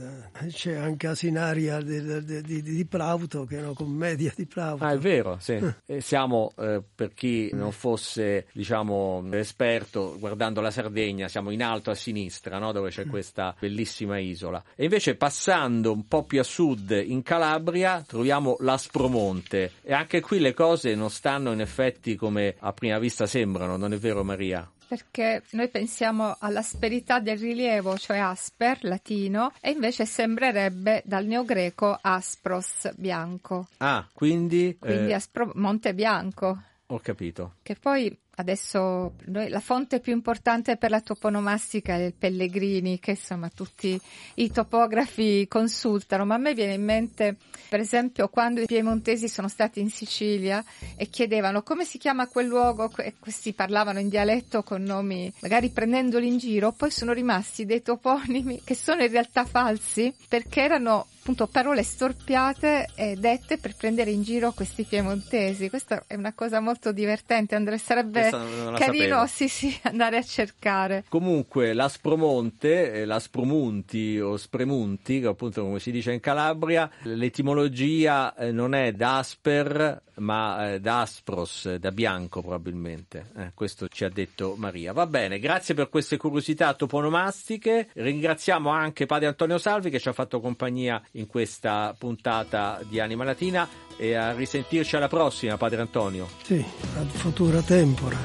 c'è 0.47 0.75
anche 0.75 1.07
Asinaria 1.07 1.81
di, 1.81 2.23
di, 2.23 2.41
di, 2.41 2.61
di, 2.61 2.85
Plauto, 2.85 3.43
che 3.45 3.57
è 3.57 3.61
una 3.61 3.73
commedia 3.73 4.31
di 4.35 4.45
Plauto. 4.45 4.83
Ah, 4.83 4.93
è 4.93 4.97
vero, 4.97 5.37
sì. 5.39 5.59
siamo, 5.99 6.53
eh, 6.57 6.81
per 6.93 7.13
chi 7.13 7.49
non 7.53 7.71
fosse, 7.71 8.47
diciamo, 8.53 9.23
esperto, 9.31 10.15
guardando 10.19 10.61
la 10.61 10.71
Sardegna, 10.71 11.27
siamo 11.27 11.51
in 11.51 11.63
alto 11.63 11.91
a 11.91 11.95
sinistra, 11.95 12.57
no? 12.59 12.71
dove 12.71 12.89
c'è 12.89 13.05
questa 13.05 13.55
bellissima 13.59 14.19
isola. 14.19 14.63
E 14.75 14.85
invece 14.85 15.15
passando 15.15 15.91
un 15.91 16.07
po' 16.07 16.23
più 16.23 16.39
a 16.39 16.43
sud, 16.43 16.91
in 17.05 17.21
Calabria, 17.23 18.03
troviamo 18.05 18.55
l'Aspromonte. 18.59 19.71
E 19.81 19.93
anche 19.93 20.21
qui 20.21 20.39
le 20.39 20.53
cose 20.53 20.95
non 20.95 21.09
stanno 21.09 21.51
in 21.51 21.61
effetti 21.61 22.15
come 22.15 22.55
a 22.59 22.71
prima 22.73 22.99
vista 22.99 23.25
sembrano, 23.25 23.77
non 23.77 23.93
è 23.93 23.97
vero 23.97 24.23
Maria? 24.23 24.69
Perché 24.93 25.41
noi 25.53 25.69
pensiamo 25.69 26.35
all'asperità 26.37 27.19
del 27.19 27.39
rilievo, 27.39 27.97
cioè 27.97 28.19
asper, 28.19 28.83
latino, 28.83 29.51
e 29.59 29.71
invece 29.71 30.05
sembrerebbe 30.05 31.01
dal 31.03 31.25
neogreco 31.25 31.97
aspros, 31.99 32.91
bianco. 32.95 33.69
Ah, 33.77 34.07
quindi... 34.13 34.77
Quindi 34.79 35.09
eh... 35.09 35.15
aspro, 35.15 35.51
Monte 35.55 35.95
Bianco. 35.95 36.61
Ho 36.85 36.99
capito. 36.99 37.55
Che 37.63 37.75
poi 37.75 38.15
Adesso 38.35 39.13
noi, 39.25 39.49
la 39.49 39.59
fonte 39.59 39.99
più 39.99 40.11
importante 40.11 40.75
per 40.77 40.89
la 40.89 41.01
toponomastica 41.01 41.95
è 41.95 42.05
il 42.05 42.13
Pellegrini, 42.17 42.99
che 42.99 43.11
insomma 43.11 43.49
tutti 43.53 43.99
i 44.35 44.51
topografi 44.51 45.45
consultano, 45.47 46.25
ma 46.25 46.35
a 46.35 46.39
me 46.39 46.55
viene 46.55 46.73
in 46.73 46.83
mente, 46.83 47.35
per 47.69 47.79
esempio, 47.79 48.29
quando 48.29 48.61
i 48.61 48.65
piemontesi 48.65 49.27
sono 49.27 49.47
stati 49.47 49.81
in 49.81 49.91
Sicilia 49.91 50.63
e 50.95 51.07
chiedevano 51.07 51.61
come 51.61 51.85
si 51.85 51.99
chiama 51.99 52.27
quel 52.27 52.47
luogo, 52.47 52.91
e 52.97 53.13
questi 53.19 53.53
parlavano 53.53 53.99
in 53.99 54.09
dialetto 54.09 54.63
con 54.63 54.81
nomi, 54.81 55.31
magari 55.41 55.69
prendendoli 55.69 56.27
in 56.27 56.39
giro, 56.39 56.71
poi 56.71 56.89
sono 56.89 57.13
rimasti 57.13 57.65
dei 57.65 57.83
toponimi 57.83 58.61
che 58.63 58.73
sono 58.73 59.03
in 59.03 59.11
realtà 59.11 59.45
falsi 59.45 60.11
perché 60.27 60.61
erano 60.61 61.05
appunto 61.23 61.47
parole 61.47 61.83
storpiate 61.83 62.89
e 62.95 63.15
dette 63.15 63.57
per 63.57 63.75
prendere 63.77 64.11
in 64.11 64.23
giro 64.23 64.51
questi 64.51 64.83
piemontesi. 64.83 65.69
Questa 65.69 66.03
è 66.05 66.15
una 66.15 66.33
cosa 66.33 66.59
molto 66.59 66.91
divertente, 66.91 67.55
Andrea, 67.55 67.77
sarebbe 67.77 68.22
carino 68.29 69.25
sì, 69.27 69.47
sì, 69.47 69.77
andare 69.83 70.17
a 70.17 70.23
cercare. 70.23 71.03
Comunque 71.09 71.73
l'Aspromonte, 71.73 72.93
eh, 72.93 73.05
l'Aspromunti 73.05 74.19
o 74.19 74.37
Spremunti, 74.37 75.23
appunto 75.23 75.63
come 75.63 75.79
si 75.79 75.91
dice 75.91 76.11
in 76.11 76.19
Calabria, 76.19 76.89
l'etimologia 77.03 78.35
eh, 78.35 78.51
non 78.51 78.73
è 78.73 78.91
d'asper 78.91 80.01
ma 80.15 80.73
eh, 80.73 80.79
da 80.79 81.01
aspros, 81.01 81.75
da 81.75 81.91
bianco 81.91 82.41
probabilmente. 82.41 83.31
Eh, 83.37 83.51
questo 83.53 83.87
ci 83.87 84.03
ha 84.03 84.09
detto 84.09 84.55
Maria. 84.57 84.93
Va 84.93 85.07
bene, 85.07 85.39
grazie 85.39 85.73
per 85.73 85.89
queste 85.89 86.17
curiosità 86.17 86.73
toponomastiche. 86.73 87.89
Ringraziamo 87.93 88.69
anche 88.69 89.05
Padre 89.05 89.27
Antonio 89.27 89.57
Salvi 89.57 89.89
che 89.89 89.99
ci 89.99 90.09
ha 90.09 90.13
fatto 90.13 90.39
compagnia 90.39 91.01
in 91.11 91.27
questa 91.27 91.95
puntata 91.97 92.79
di 92.87 92.99
Anima 92.99 93.23
Latina 93.23 93.67
e 93.97 94.15
a 94.15 94.33
risentirci 94.33 94.95
alla 94.95 95.07
prossima, 95.07 95.57
Padre 95.57 95.81
Antonio. 95.81 96.27
Sì, 96.43 96.63
ad 96.97 97.07
futura 97.09 97.61
tempora. 97.61 98.17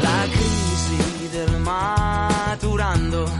La 0.00 0.24
crisi 0.30 1.28
del 1.30 1.60
maturando 1.60 3.30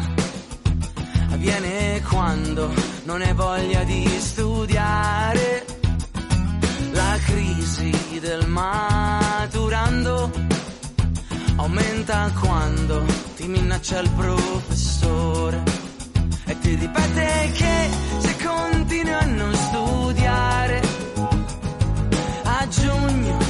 avviene 1.30 2.02
quando 2.08 2.72
non 3.04 3.22
hai 3.22 3.34
voglia 3.34 3.82
di 3.84 4.06
studiare. 4.18 5.64
La 6.92 7.18
crisi 7.24 8.18
del 8.20 8.46
maturando 8.46 10.30
aumenta 11.56 12.32
quando 12.40 13.04
ti 13.36 13.46
minaccia 13.46 14.00
il 14.00 14.10
professore 14.10 15.75
ti 16.66 16.74
ripete 16.74 17.52
che 17.52 17.90
se 18.18 18.36
continui 18.44 19.12
a 19.12 19.24
non 19.26 19.54
studiare 19.54 20.82
a 22.42 22.66
giugno 22.68 23.45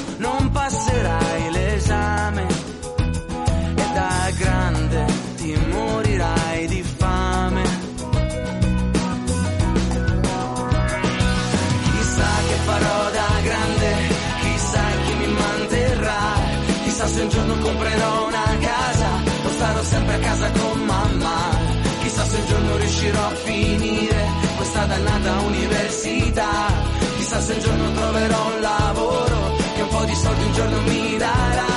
a 23.27 23.35
finire 23.35 24.29
questa 24.57 24.85
dannata 24.85 25.41
università. 25.41 26.73
Chissà 27.17 27.41
se 27.41 27.53
un 27.55 27.61
giorno 27.61 27.93
troverò 27.93 28.55
un 28.55 28.61
lavoro 28.61 29.57
che 29.75 29.83
un 29.83 29.89
po' 29.89 30.05
di 30.05 30.15
soldi 30.15 30.45
un 30.45 30.53
giorno 30.53 30.81
mi 30.83 31.17
darà. 31.17 31.77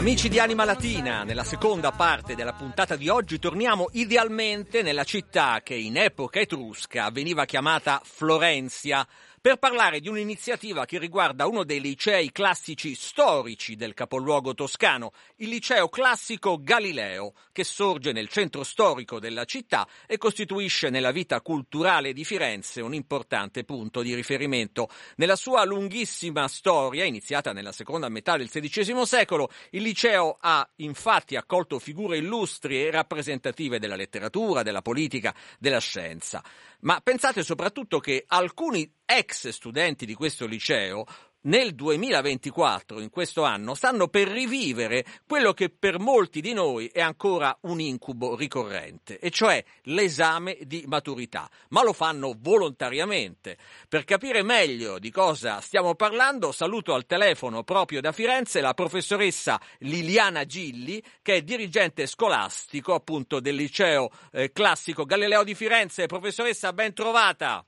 Amici 0.00 0.30
di 0.30 0.38
Anima 0.38 0.64
Latina, 0.64 1.24
nella 1.24 1.44
seconda 1.44 1.92
parte 1.92 2.34
della 2.34 2.54
puntata 2.54 2.96
di 2.96 3.10
oggi 3.10 3.38
torniamo 3.38 3.88
idealmente 3.92 4.80
nella 4.80 5.04
città 5.04 5.60
che 5.62 5.74
in 5.74 5.98
epoca 5.98 6.40
etrusca 6.40 7.10
veniva 7.10 7.44
chiamata 7.44 8.00
Florenzia 8.02 9.06
per 9.42 9.56
parlare 9.56 10.00
di 10.00 10.08
un'iniziativa 10.08 10.84
che 10.84 10.98
riguarda 10.98 11.46
uno 11.46 11.64
dei 11.64 11.80
licei 11.80 12.30
classici 12.30 12.94
storici 12.94 13.74
del 13.74 13.94
capoluogo 13.94 14.52
toscano, 14.52 15.12
il 15.36 15.48
liceo 15.48 15.88
classico 15.88 16.58
Galileo, 16.60 17.32
che 17.50 17.64
sorge 17.64 18.12
nel 18.12 18.28
centro 18.28 18.62
storico 18.64 19.18
della 19.18 19.46
città 19.46 19.88
e 20.06 20.18
costituisce 20.18 20.90
nella 20.90 21.10
vita 21.10 21.40
culturale 21.40 22.12
di 22.12 22.22
Firenze 22.22 22.82
un 22.82 22.92
importante 22.92 23.64
punto 23.64 24.02
di 24.02 24.14
riferimento. 24.14 24.90
Nella 25.16 25.36
sua 25.36 25.64
lunghissima 25.64 26.46
storia, 26.46 27.04
iniziata 27.04 27.54
nella 27.54 27.72
seconda 27.72 28.10
metà 28.10 28.36
del 28.36 28.50
XVI 28.50 29.06
secolo, 29.06 29.48
il 29.70 29.80
liceo 29.80 30.36
ha 30.38 30.68
infatti 30.76 31.36
accolto 31.36 31.78
figure 31.78 32.18
illustri 32.18 32.84
e 32.84 32.90
rappresentative 32.90 33.78
della 33.78 33.96
letteratura, 33.96 34.62
della 34.62 34.82
politica, 34.82 35.34
della 35.58 35.80
scienza. 35.80 36.44
Ma 36.80 37.00
pensate 37.02 37.42
soprattutto 37.42 38.00
che 38.00 38.24
alcuni 38.26 38.99
ex 39.10 39.48
studenti 39.48 40.06
di 40.06 40.14
questo 40.14 40.46
liceo 40.46 41.04
nel 41.42 41.74
2024, 41.74 43.00
in 43.00 43.08
questo 43.08 43.44
anno, 43.44 43.74
stanno 43.74 44.08
per 44.08 44.28
rivivere 44.28 45.04
quello 45.26 45.54
che 45.54 45.70
per 45.70 45.98
molti 45.98 46.42
di 46.42 46.52
noi 46.52 46.88
è 46.92 47.00
ancora 47.00 47.56
un 47.62 47.80
incubo 47.80 48.36
ricorrente, 48.36 49.18
e 49.18 49.30
cioè 49.30 49.64
l'esame 49.84 50.58
di 50.62 50.84
maturità, 50.86 51.48
ma 51.68 51.82
lo 51.82 51.94
fanno 51.94 52.34
volontariamente. 52.38 53.56
Per 53.88 54.04
capire 54.04 54.42
meglio 54.42 54.98
di 54.98 55.10
cosa 55.10 55.60
stiamo 55.62 55.94
parlando, 55.94 56.52
saluto 56.52 56.92
al 56.92 57.06
telefono 57.06 57.64
proprio 57.64 58.02
da 58.02 58.12
Firenze 58.12 58.60
la 58.60 58.74
professoressa 58.74 59.58
Liliana 59.78 60.44
Gilli, 60.44 61.02
che 61.22 61.36
è 61.36 61.42
dirigente 61.42 62.06
scolastico 62.06 62.92
appunto 62.92 63.40
del 63.40 63.54
liceo 63.54 64.10
eh, 64.30 64.52
classico 64.52 65.04
Galileo 65.04 65.42
di 65.42 65.54
Firenze. 65.54 66.06
Professoressa, 66.06 66.74
ben 66.74 66.92
trovata. 66.92 67.64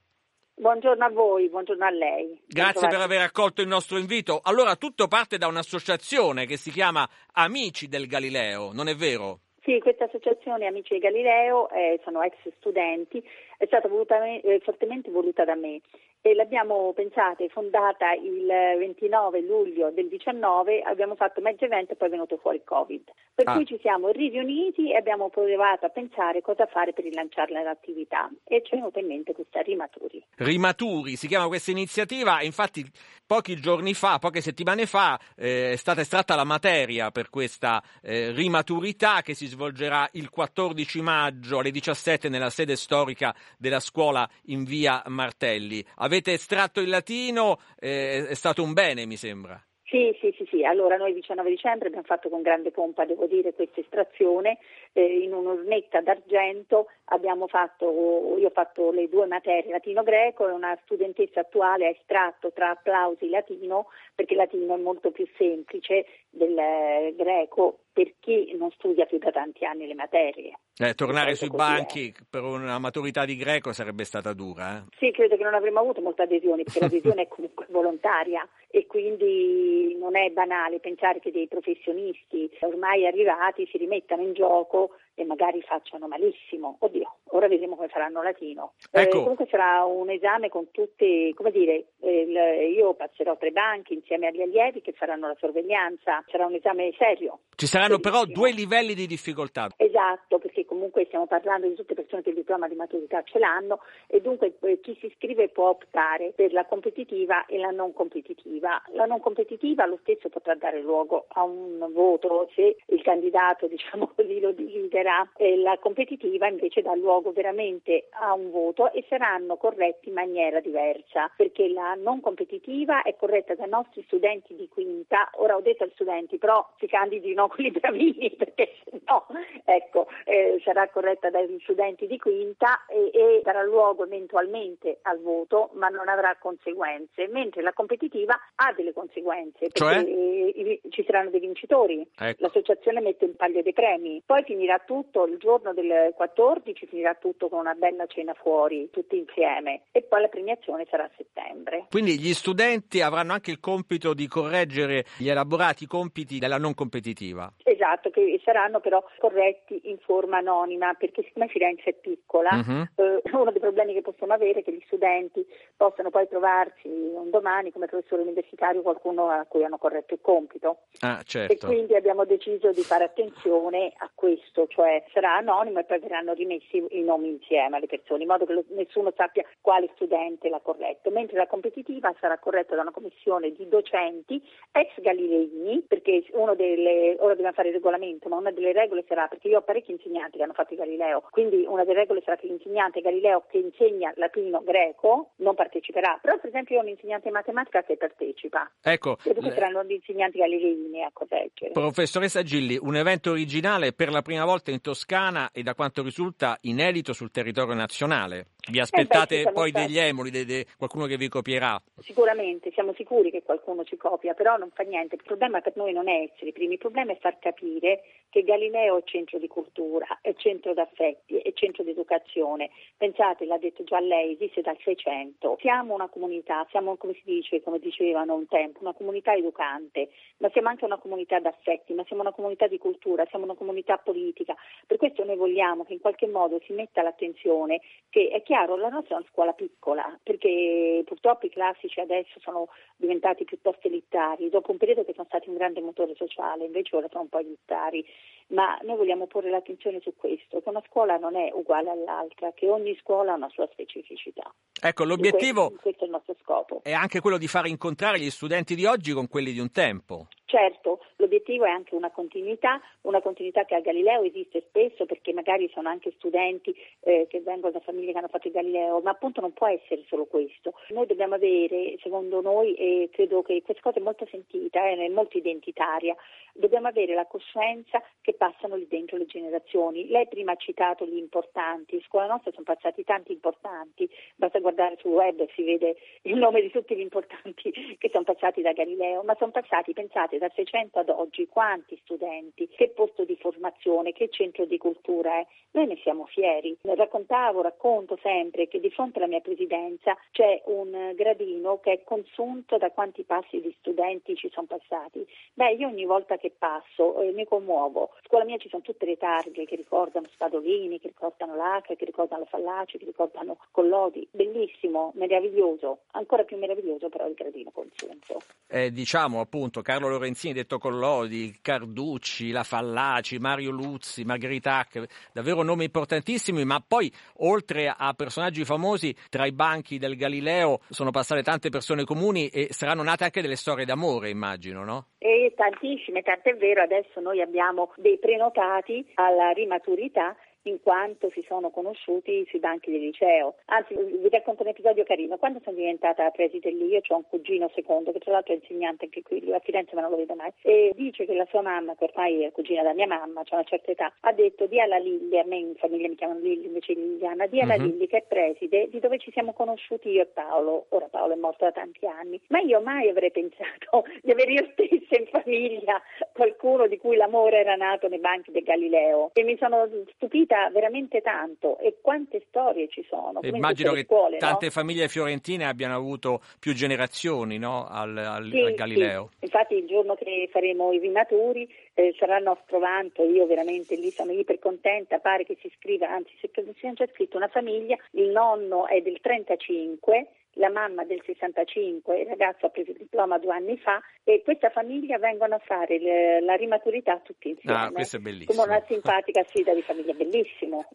Buongiorno 0.63 1.05
a 1.05 1.11
voi, 1.11 1.49
buongiorno 1.49 1.85
a 1.85 1.91
lei. 1.91 2.41
Grazie 2.47 2.87
per 2.87 3.01
aver 3.01 3.21
accolto 3.21 3.63
il 3.63 3.67
nostro 3.67 3.99
invito. 3.99 4.39
Allora, 4.41 4.77
tutto 4.77 5.09
parte 5.09 5.37
da 5.37 5.49
un'associazione 5.49 6.47
che 6.47 6.57
si 6.57 6.71
chiama 6.71 7.05
Amici 7.33 7.89
del 7.89 8.07
Galileo, 8.07 8.71
non 8.73 8.87
è 8.87 8.95
vero? 8.95 9.41
Sì, 9.63 9.81
questa 9.81 10.05
associazione 10.05 10.67
Amici 10.67 10.93
del 10.93 11.01
Galileo 11.01 11.69
eh, 11.71 11.99
sono 12.05 12.23
ex 12.23 12.37
studenti, 12.59 13.21
è 13.59 13.67
stata 13.67 13.89
voluta, 13.89 14.25
eh, 14.25 14.61
fortemente 14.63 15.11
voluta 15.11 15.45
da 15.45 15.57
me 15.57 15.81
e 16.25 16.35
l'abbiamo 16.35 16.93
pensata 16.93 17.43
e 17.43 17.49
fondata 17.49 18.13
il 18.13 18.47
29 18.79 19.41
luglio 19.41 19.91
del 19.91 20.07
19, 20.07 20.81
abbiamo 20.83 21.17
fatto 21.17 21.41
mezzo 21.41 21.65
evento 21.65 21.93
e 21.93 21.97
poi 21.97 22.07
è 22.07 22.11
venuto 22.13 22.37
fuori 22.37 22.59
il 22.59 22.63
Covid. 22.65 23.11
Per 23.35 23.49
ah. 23.49 23.55
cui 23.55 23.67
ci 23.67 23.77
siamo 23.81 24.11
riuniti 24.11 24.93
e 24.93 24.97
abbiamo 24.97 25.31
provato 25.31 25.87
a 25.87 25.89
pensare 25.89 26.41
cosa 26.41 26.67
fare 26.67 26.93
per 26.93 27.05
rilanciare 27.05 27.53
l'attività 27.53 28.31
e 28.45 28.63
ci 28.63 28.75
è 28.75 28.77
venuta 28.77 29.01
in 29.01 29.07
mente 29.07 29.33
questa 29.33 29.63
Rimaturi. 29.63 30.25
Rimaturi, 30.37 31.17
si 31.17 31.27
chiama 31.27 31.49
questa 31.49 31.73
iniziativa, 31.73 32.41
infatti 32.43 32.85
pochi 33.27 33.57
giorni 33.57 33.95
fa, 33.95 34.19
poche 34.19 34.41
settimane 34.41 34.87
fa, 34.87 35.19
eh, 35.35 35.73
è 35.73 35.77
stata 35.77 36.03
estratta 36.03 36.37
la 36.37 36.45
materia 36.45 37.11
per 37.11 37.31
questa 37.31 37.83
eh, 38.01 38.31
rimaturità 38.31 39.23
che 39.23 39.35
si 39.35 39.47
svolgerà 39.47 40.09
il 40.13 40.31
14 40.31 41.01
maggio 41.01 41.59
alle 41.59 41.71
17 41.73 42.29
nella 42.29 42.51
sede 42.51 42.77
storica 42.77 43.35
della 43.59 43.81
scuola 43.81 44.29
in 44.47 44.63
via 44.63 45.03
Martelli 45.07 45.85
avete 46.13 46.33
estratto 46.33 46.81
il 46.81 46.91
latino, 46.91 47.59
eh, 47.79 48.27
è 48.29 48.35
stato 48.35 48.63
un 48.63 48.75
bene, 48.75 49.07
mi 49.07 49.17
sembra. 49.17 49.59
Sì, 49.93 50.17
sì, 50.21 50.35
sì, 50.39 50.47
sì, 50.49 50.65
allora 50.65 50.97
noi 50.97 51.11
il 51.11 51.17
19 51.17 51.51
dicembre 51.51 51.89
abbiamo 51.89 52.07
fatto 52.07 52.31
con 52.31 52.41
grande 52.41 52.71
pompa, 52.71 53.05
devo 53.05 53.27
dire, 53.27 53.53
questa 53.53 53.81
estrazione 53.81 54.57
eh, 54.95 55.05
in 55.05 55.35
un'urnetta 55.35 56.01
d'argento, 56.01 56.87
abbiamo 57.07 57.47
fatto, 57.47 58.37
io 58.39 58.47
ho 58.47 58.53
fatto 58.55 58.91
le 58.91 59.11
due 59.11 59.27
materie, 59.27 59.71
latino-greco 59.71 60.49
e 60.49 60.53
una 60.53 60.79
studentessa 60.85 61.41
attuale 61.41 61.87
ha 61.87 61.91
estratto 61.91 62.53
tra 62.53 62.71
applausi 62.71 63.29
latino, 63.29 63.89
perché 64.15 64.33
il 64.33 64.39
latino 64.39 64.75
è 64.75 64.79
molto 64.79 65.11
più 65.11 65.27
semplice 65.37 66.07
del 66.33 67.15
greco 67.15 67.79
per 67.93 68.15
chi 68.21 68.57
non 68.57 68.71
studia 68.71 69.05
più 69.05 69.19
da 69.19 69.31
tanti 69.31 69.67
anni 69.67 69.87
le 69.87 69.95
materie. 69.95 70.59
Eh, 70.79 70.95
tornare 70.95 71.35
sui 71.35 71.51
banchi 71.51 72.09
è. 72.09 72.25
per 72.29 72.43
una 72.43 72.79
maturità 72.79 73.27
di 73.27 73.37
greco 73.37 73.73
sarebbe 73.73 74.05
stata 74.05 74.33
dura. 74.33 74.79
Eh? 74.79 74.97
Sì, 74.99 75.11
credo 75.13 75.37
che 75.37 75.43
non 75.43 75.53
avremmo 75.53 75.81
avuto 75.81 76.01
molte 76.01 76.23
adesioni, 76.23 76.65
perché 76.65 76.81
l'adesione 76.81 77.23
è 77.23 77.29
comunque 77.29 77.67
volontaria 77.69 78.49
e 78.69 78.87
quindi 78.87 79.95
non 80.01 80.17
è 80.17 80.31
banale 80.31 80.81
pensare 80.81 81.21
che 81.21 81.31
dei 81.31 81.47
professionisti 81.49 82.51
ormai 82.61 83.07
arrivati 83.07 83.69
si 83.71 83.77
rimettano 83.77 84.23
in 84.23 84.33
gioco 84.33 84.97
e 85.15 85.25
magari 85.25 85.61
facciano 85.63 86.07
malissimo. 86.09 86.77
Oddio, 86.81 87.17
ora 87.33 87.49
vedremo 87.49 87.77
come 87.77 87.89
faranno 87.89 88.23
latino. 88.23 88.73
Eh, 88.91 89.03
ecco. 89.03 89.19
Eh, 89.19 89.21
comunque 89.21 89.47
sarà 89.51 89.85
un 89.85 90.11
esame 90.11 90.49
con 90.49 90.71
tutti, 90.71 91.33
come 91.35 91.51
dire, 91.51 91.87
eh, 92.01 92.73
io 92.75 92.95
passerò 92.95 93.37
tre 93.37 93.51
banchi 93.51 93.95
insieme 93.95 94.29
agli 94.29 94.41
allievi 94.41 94.81
che 94.81 94.93
faranno 94.93 95.29
la 95.29 95.37
sorveglianza, 95.39 96.25
sarà 96.31 96.47
un 96.47 96.55
esame 96.55 96.93
serio. 96.99 97.41
Ci 97.55 97.67
saranno 97.67 97.99
però 97.99 98.25
due 98.25 98.51
livelli 98.51 98.95
di 98.95 99.07
difficoltà. 99.07 99.69
Esatto, 99.77 99.92
perché 100.39 100.65
comunque 100.65 101.05
stiamo 101.07 101.27
parlando 101.27 101.69
di 101.69 101.75
tutte 101.75 101.95
persone 101.95 102.23
che 102.23 102.31
il 102.31 102.35
diploma 102.37 102.69
di 102.69 102.75
maturità 102.75 103.23
ce 103.23 103.39
l'hanno 103.39 103.81
e 104.07 104.21
dunque 104.21 104.55
eh, 104.63 104.81
chi 104.81 104.97
si 105.01 105.07
iscrive 105.07 105.49
può 105.49 105.69
optare 105.69 106.33
per 106.35 106.53
la 106.53 106.65
competitiva 106.65 107.47
e 107.47 107.59
la 107.59 107.71
non 107.71 107.93
competitiva. 107.93 108.83
La 108.93 109.07
non 109.07 109.21
competitiva 109.21 109.87
lo 109.87 109.99
stesso 110.03 110.29
potrà 110.29 110.55
dare 110.55 110.81
luogo 110.81 111.27
a 111.29 111.43
un 111.43 111.87
voto 111.93 112.49
se 112.55 112.77
il 112.87 113.03
candidato, 113.03 113.67
diciamo 113.69 114.11
così, 114.15 114.41
lo 114.41 114.53
desidera 114.53 115.29
la 115.57 115.79
competitiva 115.79 116.49
invece 116.49 116.83
dà 116.83 116.95
luogo 116.95 117.33
veramente 117.33 118.09
a 118.11 118.33
un 118.33 118.51
voto 118.51 118.93
e 118.93 119.05
saranno 119.09 119.57
corretti 119.57 120.09
in 120.09 120.15
maniera 120.15 120.61
diversa 120.61 121.31
perché 121.37 121.69
la 121.69 121.95
non 121.95 122.21
competitiva 122.21 123.03
è 123.03 123.15
corretta 123.17 123.55
dai 123.55 123.69
nostri 123.69 124.03
studenti 124.05 124.55
di 124.55 124.69
quinta. 124.69 125.31
Ora 125.37 125.57
ho 125.57 125.61
detto 125.61 125.85
agli 125.85 125.93
studenti 125.93 126.39
però 126.39 126.67
si 126.79 126.87
candidino 126.87 127.49
quelli 127.49 127.71
bravini 127.71 128.31
perché 128.37 128.75
no 129.07 129.27
ecco, 129.65 129.92
eh, 130.25 130.61
sarà 130.65 130.89
corretta 130.89 131.31
dagli 131.31 131.59
studenti 131.63 132.07
di 132.07 132.19
quinta 132.19 132.85
e, 132.87 133.11
e, 133.13 133.41
darà 133.43 133.63
luogo 133.63 134.05
eventualmente 134.05 134.99
al 135.03 135.21
voto 135.21 135.71
ma 135.75 135.89
non 135.89 136.09
avrà 136.09 136.37
conseguenze, 136.39 137.29
mentre 137.29 137.63
la 137.63 137.73
competitiva 137.73 138.39
ha 138.57 138.73
delle 138.75 138.93
conseguenze 138.93 139.69
cioè? 139.73 140.05
perché 140.05 140.81
ci 140.91 141.05
saranno 141.05 141.31
dei 141.31 141.41
vincitori, 141.41 142.07
ecco. 142.17 142.43
l'associazione 142.43 143.01
mette 143.01 143.25
un 143.25 143.37
paio 143.37 143.63
dei 143.63 143.73
premi, 143.73 144.23
poi 144.25 144.43
finirà 144.45 144.79
tutto 144.85 145.27
il 145.27 145.39
giorno 145.39 145.73
del 145.73 146.13
14, 146.15 146.87
finirà 146.87 147.15
tutto 147.15 147.49
con 147.49 147.61
una 147.61 147.75
bella 147.75 148.07
cena 148.07 148.35
fuori, 148.35 148.89
tutti 148.91 149.17
insieme 149.17 149.83
e 149.93 150.03
poi 150.03 150.23
la 150.23 150.29
premiazione 150.29 150.87
sarà 150.89 151.05
a 151.05 151.11
settembre. 151.17 151.87
Quindi 151.91 152.19
gli 152.19 152.33
studenti 152.33 153.01
avranno 153.01 153.33
anche 153.33 153.51
il 153.51 153.61
compito 153.61 154.15
di 154.15 154.27
correggere 154.27 155.05
gli 155.19 155.29
elaborati 155.29 155.87
compiti 155.87 156.39
della 156.39 156.59
non 156.59 156.75
competitiva. 156.75 157.53
Esatto, 157.63 158.11
che 158.11 158.41
saranno 158.45 158.81
però 158.81 159.05
corretti 159.19 159.81
in 159.83 159.99
forma 159.99 160.39
anonima, 160.39 160.95
perché 160.95 161.23
siccome 161.23 161.49
Firenze 161.49 161.91
è 161.91 161.95
piccola, 161.95 162.51
uh-huh. 162.51 163.05
eh, 163.05 163.23
uno 163.33 163.51
dei 163.51 163.61
problemi 163.61 163.93
che 163.93 164.03
possiamo 164.03 164.33
avere 164.33 164.61
è 164.61 164.63
che 164.63 164.73
gli 164.73 164.83
studenti 164.87 165.47
possano 165.77 166.11
poi 166.11 166.29
trovarsi 166.29 166.89
un 166.89 167.31
domani 167.31 167.73
come 167.73 167.87
professore 167.87 168.23
universitario 168.23 168.83
qualcuno 168.83 169.29
a 169.29 169.45
cui 169.49 169.65
hanno 169.65 169.79
corretto 169.79 170.15
il 170.15 170.21
compito. 170.21 170.79
Ah, 171.01 171.23
certo. 171.25 171.53
E 171.53 171.59
quindi 171.59 171.95
abbiamo 171.95 172.25
deciso 172.25 172.71
di 172.71 172.83
fare 172.83 173.05
attenzione 173.05 173.93
a 173.99 174.11
questo, 174.15 174.67
cioè 174.69 175.05
sarà 175.13 175.37
anonimo 175.37 175.79
e 175.79 175.85
poi 175.85 175.99
verranno 175.99 176.33
rimessi 176.33 176.85
i 176.91 177.03
nomi 177.03 177.29
insieme 177.29 177.77
alle 177.77 177.87
persone, 177.87 178.23
in 178.23 178.29
modo 178.29 178.47
che 178.47 178.53
lo, 178.53 178.65
nessuno 178.69 179.13
sappia 179.17 179.45
quale 179.61 179.91
studente 179.95 180.49
l'ha 180.49 180.61
corretto, 180.61 181.11
mentre 181.11 181.37
la 181.37 181.47
competitiva 181.47 182.15
sarà 182.21 182.39
corretta 182.39 182.75
da 182.75 182.83
una 182.83 182.91
commissione 182.91 183.53
di 183.53 183.69
docenti 183.69 184.43
ex 184.73 185.01
galileini, 185.01 185.85
perché 185.87 186.25
uno 186.33 186.55
delle, 186.55 187.17
ora 187.19 187.35
dobbiamo 187.35 187.55
fare 187.55 187.69
il 187.69 187.75
regolamento, 187.75 188.29
ma 188.29 188.37
una 188.37 188.51
delle 188.51 188.73
regole 188.73 189.05
sarà, 189.07 189.27
perché 189.29 189.49
io 189.49 189.59
ho 189.59 189.63
parecchi 189.73 189.93
insegnanti 189.93 190.37
che 190.37 190.43
hanno 190.43 190.53
fatto 190.53 190.75
Galileo, 190.75 191.25
quindi 191.31 191.65
una 191.67 191.85
delle 191.85 192.01
regole 192.01 192.21
sarà 192.23 192.37
che 192.37 192.47
l'insegnante 192.47 193.01
Galileo 193.01 193.45
che 193.49 193.57
insegna 193.57 194.13
latino 194.17 194.63
greco 194.63 195.31
non 195.37 195.55
parteciperà, 195.55 196.19
però 196.21 196.37
per 196.39 196.51
esempio 196.51 196.75
io 196.75 196.81
ho 196.83 196.85
un 196.85 196.91
insegnante 196.91 197.29
di 197.29 197.35
matematica 197.35 197.83
che 197.83 197.97
partecipa. 197.97 198.71
Ecco. 198.83 199.17
E 199.25 199.33
dunque 199.33 199.53
saranno 199.53 199.83
gli 199.85 199.93
insegnanti 199.93 200.39
galileini 200.39 201.03
a 201.03 201.11
correggere. 201.13 201.73
Professoressa 201.73 202.43
Gilli, 202.43 202.79
un 202.79 202.97
evento 202.97 203.31
originale 203.31 203.95
per 203.95 204.11
la 204.11 204.21
prima 204.21 204.45
volta 204.45 204.71
in 204.71 204.83
Toscana 204.83 205.51
e 205.53 205.63
da 205.63 205.75
quanto 205.75 206.03
risulta 206.03 206.59
inedito 206.63 207.15
sul 207.15 207.31
territorio 207.31 207.75
nazionale. 207.75 208.49
Vi 208.71 208.79
aspettate 208.79 209.41
eh 209.41 209.45
beh, 209.45 209.53
poi 209.53 209.73
degli 209.73 209.99
emuli, 209.99 210.31
de, 210.31 210.45
de, 210.45 210.67
qualcuno 210.79 211.07
che 211.07 211.17
vi 211.17 211.27
copierà? 211.27 211.83
Sicuramente, 211.99 212.71
siamo 212.71 212.93
sicuri 212.95 213.33
che 213.33 213.43
qualcuno 213.43 213.83
ci 213.83 213.97
copia, 213.97 214.35
però 214.35 214.57
non 214.57 214.71
fa 214.73 214.85
niente. 214.85 215.17
Il 215.17 215.23
problema 215.25 215.61
per 215.61 215.73
noi 215.75 215.93
non 215.93 216.09
è 216.09 216.31
essere 216.31 216.51
i 216.51 216.53
primi, 216.53 216.75
il 216.75 216.79
problema 216.79 217.11
è 217.11 217.19
far 217.19 217.41
capire 217.41 218.05
che 218.31 218.45
Galileo 218.45 218.99
è 218.99 219.03
centro 219.03 219.39
di 219.41 219.49
cultura, 219.49 220.21
è 220.23 220.33
centro 220.35 220.75
d'affetti, 220.75 221.39
è 221.39 221.53
centro 221.55 221.83
di 221.83 221.91
educazione. 221.91 222.71
Pensate, 222.97 223.47
l'ha 223.47 223.59
detto 223.59 223.83
già 223.83 223.99
lei, 223.99 224.35
esiste 224.35 224.61
dal 224.61 224.79
600. 224.81 225.59
Siamo 225.61 225.95
una 225.95 226.09
comunità, 226.09 226.65
siamo 226.71 226.97
come 226.97 227.15
si 227.15 227.23
dice, 227.25 227.63
come 227.63 227.81
dicevano 227.81 228.35
un 228.35 228.47
tempo, 228.47 228.79
una 228.81 228.95
comunità 228.95 229.35
educante, 229.35 230.11
ma 230.37 230.49
siamo 230.51 230.69
anche 230.69 230.85
una 230.85 230.99
comunità 230.99 231.41
d'affetti, 231.41 231.95
ma 231.95 232.05
siamo 232.05 232.23
una 232.23 232.33
comunità 232.33 232.69
di 232.69 232.79
cultura, 232.79 233.27
siamo 233.27 233.45
una 233.45 233.55
comunità 233.55 233.99
politica. 233.99 234.55
Per 234.87 234.99
questo 234.99 235.25
noi 235.25 235.37
vogliamo 235.37 235.85
che 235.85 235.95
in 235.95 236.01
qualche 236.01 236.29
modo 236.29 236.61
si 236.65 236.73
metta 236.73 237.03
l'attenzione 237.03 237.81
che 238.09 238.29
è 238.29 238.41
chiaro, 238.43 238.52
la 238.53 238.89
nostra 238.89 239.17
è 239.17 239.19
una 239.19 239.29
scuola 239.31 239.53
piccola, 239.53 240.19
perché 240.23 241.03
purtroppo 241.05 241.47
i 241.47 241.51
classici 241.51 242.01
adesso 242.01 242.39
sono 242.41 242.69
diventati 242.97 243.45
piuttosto 243.45 243.89
elitari, 243.89 244.51
dopo 244.51 244.71
un 244.71 244.77
periodo 244.77 245.05
che 245.05 245.13
sono 245.15 245.27
stati 245.27 245.49
un 245.49 245.57
grande 245.57 245.81
motore 245.81 246.15
sociale, 246.15 246.65
invece 246.65 246.97
ora 246.97 247.09
sono 247.11 247.23
un 247.23 247.29
po' 247.29 247.39
elitari, 247.39 248.05
ma 248.49 248.79
noi 248.83 248.97
vogliamo 248.97 249.27
porre 249.27 249.51
l'attenzione 249.51 250.01
su 250.01 250.15
questo, 250.17 250.61
che 250.61 250.69
una 250.69 250.83
scuola 250.87 251.17
non 251.17 251.37
è 251.37 251.51
uguale 251.53 251.91
all'altra, 251.91 252.53
che 252.53 252.69
ogni 252.69 252.97
scuola 253.01 253.33
ha 253.33 253.37
una 253.37 253.49
sua 253.49 253.69
specificità. 253.73 254.53
Ecco, 254.81 255.05
l'obiettivo 255.05 255.69
questo, 255.69 255.83
questo 255.83 256.03
è 256.03 256.07
il 256.07 256.13
nostro 256.13 256.37
scopo. 256.43 256.81
è 256.83 256.93
anche 256.93 257.21
quello 257.21 257.39
di 257.39 257.47
far 257.47 257.67
incontrare 257.67 258.19
gli 258.19 258.31
studenti 258.31 258.75
di 258.75 258.85
oggi 258.85 259.13
con 259.13 259.29
quelli 259.29 259.53
di 259.53 259.61
un 259.61 259.71
tempo. 259.71 260.29
Certo, 260.53 261.01
l'obiettivo 261.17 261.65
è 261.65 261.71
anche 261.71 261.95
una 261.95 262.11
continuità, 262.11 262.79
una 263.05 263.23
continuità 263.23 263.65
che 263.65 263.75
a 263.75 263.81
Galileo 263.81 264.21
esiste 264.21 264.63
spesso 264.69 265.07
perché 265.07 265.33
magari 265.33 265.71
sono 265.73 265.89
anche 265.89 266.13
studenti 266.19 266.77
eh, 267.01 267.27
che 267.31 267.41
vengono 267.41 267.73
da 267.73 267.81
famiglie 267.81 268.13
che 268.13 268.19
hanno 268.19 268.29
fatto 268.29 268.49
il 268.49 268.53
Galileo, 268.53 269.01
ma 269.01 269.13
appunto 269.13 269.41
non 269.41 269.55
può 269.55 269.67
essere 269.67 270.05
solo 270.09 270.27
questo. 270.27 270.75
Noi 270.91 271.07
dobbiamo 271.07 271.37
avere, 271.37 271.97
secondo 272.03 272.43
noi, 272.43 272.75
e 272.75 273.09
credo 273.11 273.41
che 273.41 273.63
questa 273.63 273.83
cosa 273.83 273.99
è 273.99 274.03
molto 274.03 274.27
sentita, 274.31 274.87
eh, 274.87 274.97
è 274.97 275.09
molto 275.09 275.39
identitaria, 275.39 276.15
dobbiamo 276.53 276.89
avere 276.89 277.15
la 277.15 277.25
coscienza 277.25 278.03
che 278.21 278.35
passano 278.35 278.77
lì 278.77 278.87
dentro 278.87 279.17
le 279.17 279.25
generazioni. 279.25 280.09
Lei 280.09 280.29
prima 280.29 280.53
ha 280.53 280.57
citato 280.57 281.07
gli 281.07 281.17
importanti, 281.17 281.95
in 281.95 282.03
scuola 282.03 282.27
nostra 282.27 282.51
sono 282.53 282.65
passati 282.65 283.05
tanti 283.05 283.33
importanti, 283.33 284.07
basta 284.37 284.59
guardare 284.59 284.99
sul 285.01 285.13
web 285.13 285.41
e 285.41 285.49
si 285.55 285.63
vede 285.63 285.97
il 286.23 286.37
nome 286.37 286.61
di 286.61 286.71
tutti 286.71 286.95
gli 286.95 287.01
importanti 287.01 287.73
che 287.97 288.11
sono 288.11 288.25
passati 288.25 288.61
da 288.61 288.73
Galileo, 288.73 289.23
ma 289.23 289.35
sono 289.39 289.51
passati, 289.51 289.95
pensate, 289.95 290.41
da 290.43 290.51
600 290.53 290.99
ad 290.99 291.09
oggi 291.09 291.47
quanti 291.47 291.97
studenti, 292.03 292.69
che 292.69 292.89
posto 292.89 293.25
di 293.25 293.37
formazione, 293.37 294.13
che 294.13 294.29
centro 294.29 294.65
di 294.65 294.77
cultura 294.77 295.39
è. 295.39 295.47
Noi 295.71 295.87
ne 295.87 295.99
siamo 296.03 296.27
fieri. 296.27 296.77
Raccontavo, 296.83 297.63
racconto 297.63 298.19
sempre 298.21 298.67
che 298.67 298.81
di 298.81 298.91
fronte 298.91 299.19
alla 299.19 299.29
mia 299.29 299.41
presidenza 299.41 300.17
c'è 300.33 300.63
un 300.67 301.13
gradino 301.15 301.79
che 301.79 301.93
è 301.93 302.03
consunto 302.03 302.77
da 302.77 302.91
quanti 302.91 303.23
passi 303.23 303.61
di 303.61 303.75
studenti 303.79 304.35
ci 304.35 304.51
sono 304.53 304.67
passati. 304.67 305.25
Beh, 305.55 305.75
io 305.75 305.87
ogni 305.87 306.05
volta 306.05 306.37
che 306.37 306.53
passo 306.57 307.21
eh, 307.21 307.31
mi 307.31 307.45
commuovo. 307.45 308.11
A 308.13 308.21
scuola 308.27 308.45
mia 308.45 308.59
ci 308.59 308.69
sono 308.69 308.83
tutte 308.83 309.07
le 309.07 309.17
targhe 309.17 309.65
che 309.65 309.77
ricordano 309.77 310.27
Spadolini, 310.33 310.99
che 310.99 311.09
ricordano 311.09 311.55
l'Acre, 311.55 311.97
che 311.97 312.05
ricordano 312.05 312.43
la 312.43 312.49
Fallaci, 312.49 312.99
che 312.99 313.05
ricordano 313.05 313.59
Collodi. 313.71 314.27
Bellissimo, 314.31 315.13
meraviglioso. 315.15 316.01
Ancora 316.13 316.43
più 316.43 316.59
meraviglioso 316.59 317.09
però 317.09 317.29
il 317.29 317.35
gradino 317.35 317.71
consunto. 317.71 318.41
Eh, 318.67 318.91
diciamo 318.91 319.41
appunto 319.41 319.83
Carlo 319.83 320.09
Lorenzini, 320.23 320.55
detto 320.55 320.79
Collodi, 320.79 321.59
Carducci, 321.61 322.53
la 322.53 322.63
Fallaci, 322.63 323.39
Mario 323.39 323.73
Luzzi, 323.73 324.23
Margherita 324.23 324.79
Hack, 324.79 325.31
davvero 325.33 325.63
nomi 325.63 325.85
importantissimi, 325.85 326.65
ma 326.65 326.81
poi 326.87 327.13
oltre 327.39 327.93
a 327.95 328.15
personaggi 328.15 328.65
famosi 328.65 329.15
tra 329.29 329.47
i 329.47 329.53
banchi 329.53 329.99
del 329.99 330.17
Galileo 330.17 330.79
sono 330.91 331.11
passate 331.11 331.43
tante 331.43 331.71
persone 331.71 332.05
comuni 332.05 332.47
e 332.49 332.69
saranno 332.71 333.03
nate 333.03 333.25
anche 333.25 333.43
delle 333.43 333.57
storie 333.57 333.85
d'amore, 333.85 334.31
immagino, 334.31 334.85
no? 334.85 335.07
E 335.19 335.53
tantissime, 335.57 336.23
tant'è 336.23 336.55
vero, 336.55 336.83
adesso 336.83 337.21
noi 337.21 337.41
abbiamo 337.41 337.93
dei 337.97 338.19
prenotati 338.19 339.05
alla 339.15 339.51
rimaturità 339.51 340.37
in 340.65 340.81
quanto 340.83 341.31
si 341.31 341.45
sono 341.47 341.71
conosciuti 341.71 342.47
sui 342.49 342.59
banchi 342.59 342.91
del 342.91 343.01
liceo. 343.01 343.57
Anzi, 343.67 343.95
vi 343.95 344.29
racconto 344.29 344.63
un 344.63 344.69
episodio 344.69 345.05
carino. 345.05 345.37
Quando 345.39 345.61
sono 345.65 345.77
diventata 345.77 346.29
preside 346.31 346.71
lì, 346.71 346.87
io 346.87 347.01
ho 347.07 347.17
un 347.17 347.27
cugino 347.29 347.71
secondo, 347.75 348.13
che 348.13 348.19
tra 348.19 348.33
l'altro 348.33 348.53
è 348.55 348.57
insegnante 348.57 349.05
anche 349.05 349.23
qui 349.23 349.53
a 349.53 349.59
Firenze, 349.61 349.95
ma 349.95 350.03
non 350.03 350.11
lo 350.11 350.17
vedo 350.17 350.35
mai, 350.35 350.53
e 350.63 350.93
dice 350.95 351.25
che 351.27 351.35
la 351.35 351.47
sua 351.51 351.63
mamma, 351.63 351.95
che 351.97 352.05
ormai 352.05 352.45
è 352.45 352.53
cugina 352.53 352.83
da 352.83 352.93
mia 352.93 353.07
mamma, 353.07 353.41
ha 353.41 353.55
una 353.55 353.65
certa 353.65 353.91
età, 353.91 354.13
ha 354.21 354.33
detto 354.33 354.67
di 354.67 354.81
alla 354.81 354.99
Lilli, 354.99 355.39
a 355.39 355.45
me 355.45 355.57
in 355.57 355.75
famiglia 355.77 356.09
mi 356.09 356.15
chiamano 356.15 356.41
Lilli 356.41 356.67
invece 356.67 356.93
Liliana, 356.95 357.47
di 357.47 357.61
alla 357.61 357.75
uh-huh. 357.75 357.83
Lilli 357.83 358.07
che 358.07 358.19
è 358.19 358.25
preside 358.27 358.89
di 358.89 359.01
dove 359.01 359.19
ci 359.19 359.31
siamo 359.33 359.53
conosciuti 359.53 360.11
io 360.11 360.23
e 360.23 360.27
Paolo. 360.27 360.87
Ora 360.91 361.07
Paolo 361.07 361.35
è 361.35 361.37
morto 361.37 361.65
da 361.65 361.73
tanti 361.73 362.07
anni, 362.07 362.41
ma 362.49 362.61
io 362.61 362.81
mai 362.81 363.09
avrei 363.09 363.31
pensato 363.31 364.05
di 364.23 364.31
avere 364.31 364.53
io 364.53 364.69
stessa 364.73 365.19
in 365.19 365.27
famiglia 365.27 366.01
qualcuno 366.33 366.87
di 366.87 366.99
cui 366.99 367.17
l'amore 367.17 367.59
era 367.59 367.75
nato 367.75 368.09
nei 368.09 368.19
banchi 368.19 368.51
del 368.51 368.63
Galileo 368.63 369.31
e 369.35 369.43
mi 369.43 369.57
sono 369.59 369.89
stupita 370.15 370.52
veramente 370.73 371.21
tanto 371.21 371.79
e 371.79 371.99
quante 372.01 372.43
storie 372.49 372.89
ci 372.89 373.05
sono. 373.09 373.41
Immagino 373.43 373.93
che 373.93 374.05
scuole, 374.05 374.39
tante 374.39 374.67
no? 374.67 374.71
famiglie 374.71 375.09
fiorentine 375.09 375.67
abbiano 375.67 375.95
avuto 375.95 376.41
più 376.59 376.75
generazioni 376.75 377.59
no? 377.59 377.87
al, 377.89 378.17
al, 378.17 378.49
sì, 378.51 378.61
al, 378.61 378.75
Galileo. 378.75 379.31
Sì. 379.39 379.45
Infatti 379.45 379.75
il 379.75 379.87
giorno 379.87 380.15
che 380.15 380.49
faremo 380.51 380.93
i 380.93 380.99
rimaturi 380.99 381.69
eh, 381.95 382.15
sarà 382.19 382.39
il 382.39 382.45
nostro 382.45 382.79
vanto, 382.79 383.25
io 383.25 383.47
veramente 383.47 383.95
lì 383.97 384.11
sono 384.11 384.33
iper 384.33 384.59
contenta, 384.59 385.19
pare 385.19 385.45
che 385.45 385.57
si 385.61 385.71
scriva, 385.79 386.09
anzi 386.11 386.33
se 386.41 386.51
sia 386.79 386.93
già 386.93 387.07
scritto 387.13 387.37
una 387.37 387.49
famiglia, 387.49 387.97
il 388.13 388.31
nonno 388.31 388.87
è 388.87 389.01
del 389.01 389.21
35 389.21 390.27
la 390.55 390.71
mamma 390.71 391.05
del 391.05 391.23
65, 391.25 392.21
il 392.21 392.27
ragazzo 392.27 392.67
ha 392.67 392.69
preso 392.69 392.91
il 392.91 392.99
diploma 392.99 393.39
due 393.39 393.55
anni 393.55 393.79
fa 393.79 394.01
e 394.25 394.43
questa 394.45 394.71
famiglia 394.71 395.19
vengono 395.19 395.55
a 395.55 395.61
fare 395.65 395.99
le, 395.99 396.41
la 396.41 396.55
rimaturità 396.55 397.19
tutti 397.21 397.51
insieme. 397.51 397.77
Ah, 397.77 397.91
questo 397.91 398.17
è 398.17 398.19
bellissimo. 398.19 398.61
Come 398.61 398.77
una 398.77 398.85
simpatica 398.87 399.43
sfida 399.45 399.73
di 399.75 399.83
famiglia, 399.83 400.13
bellissimo. 400.13 400.87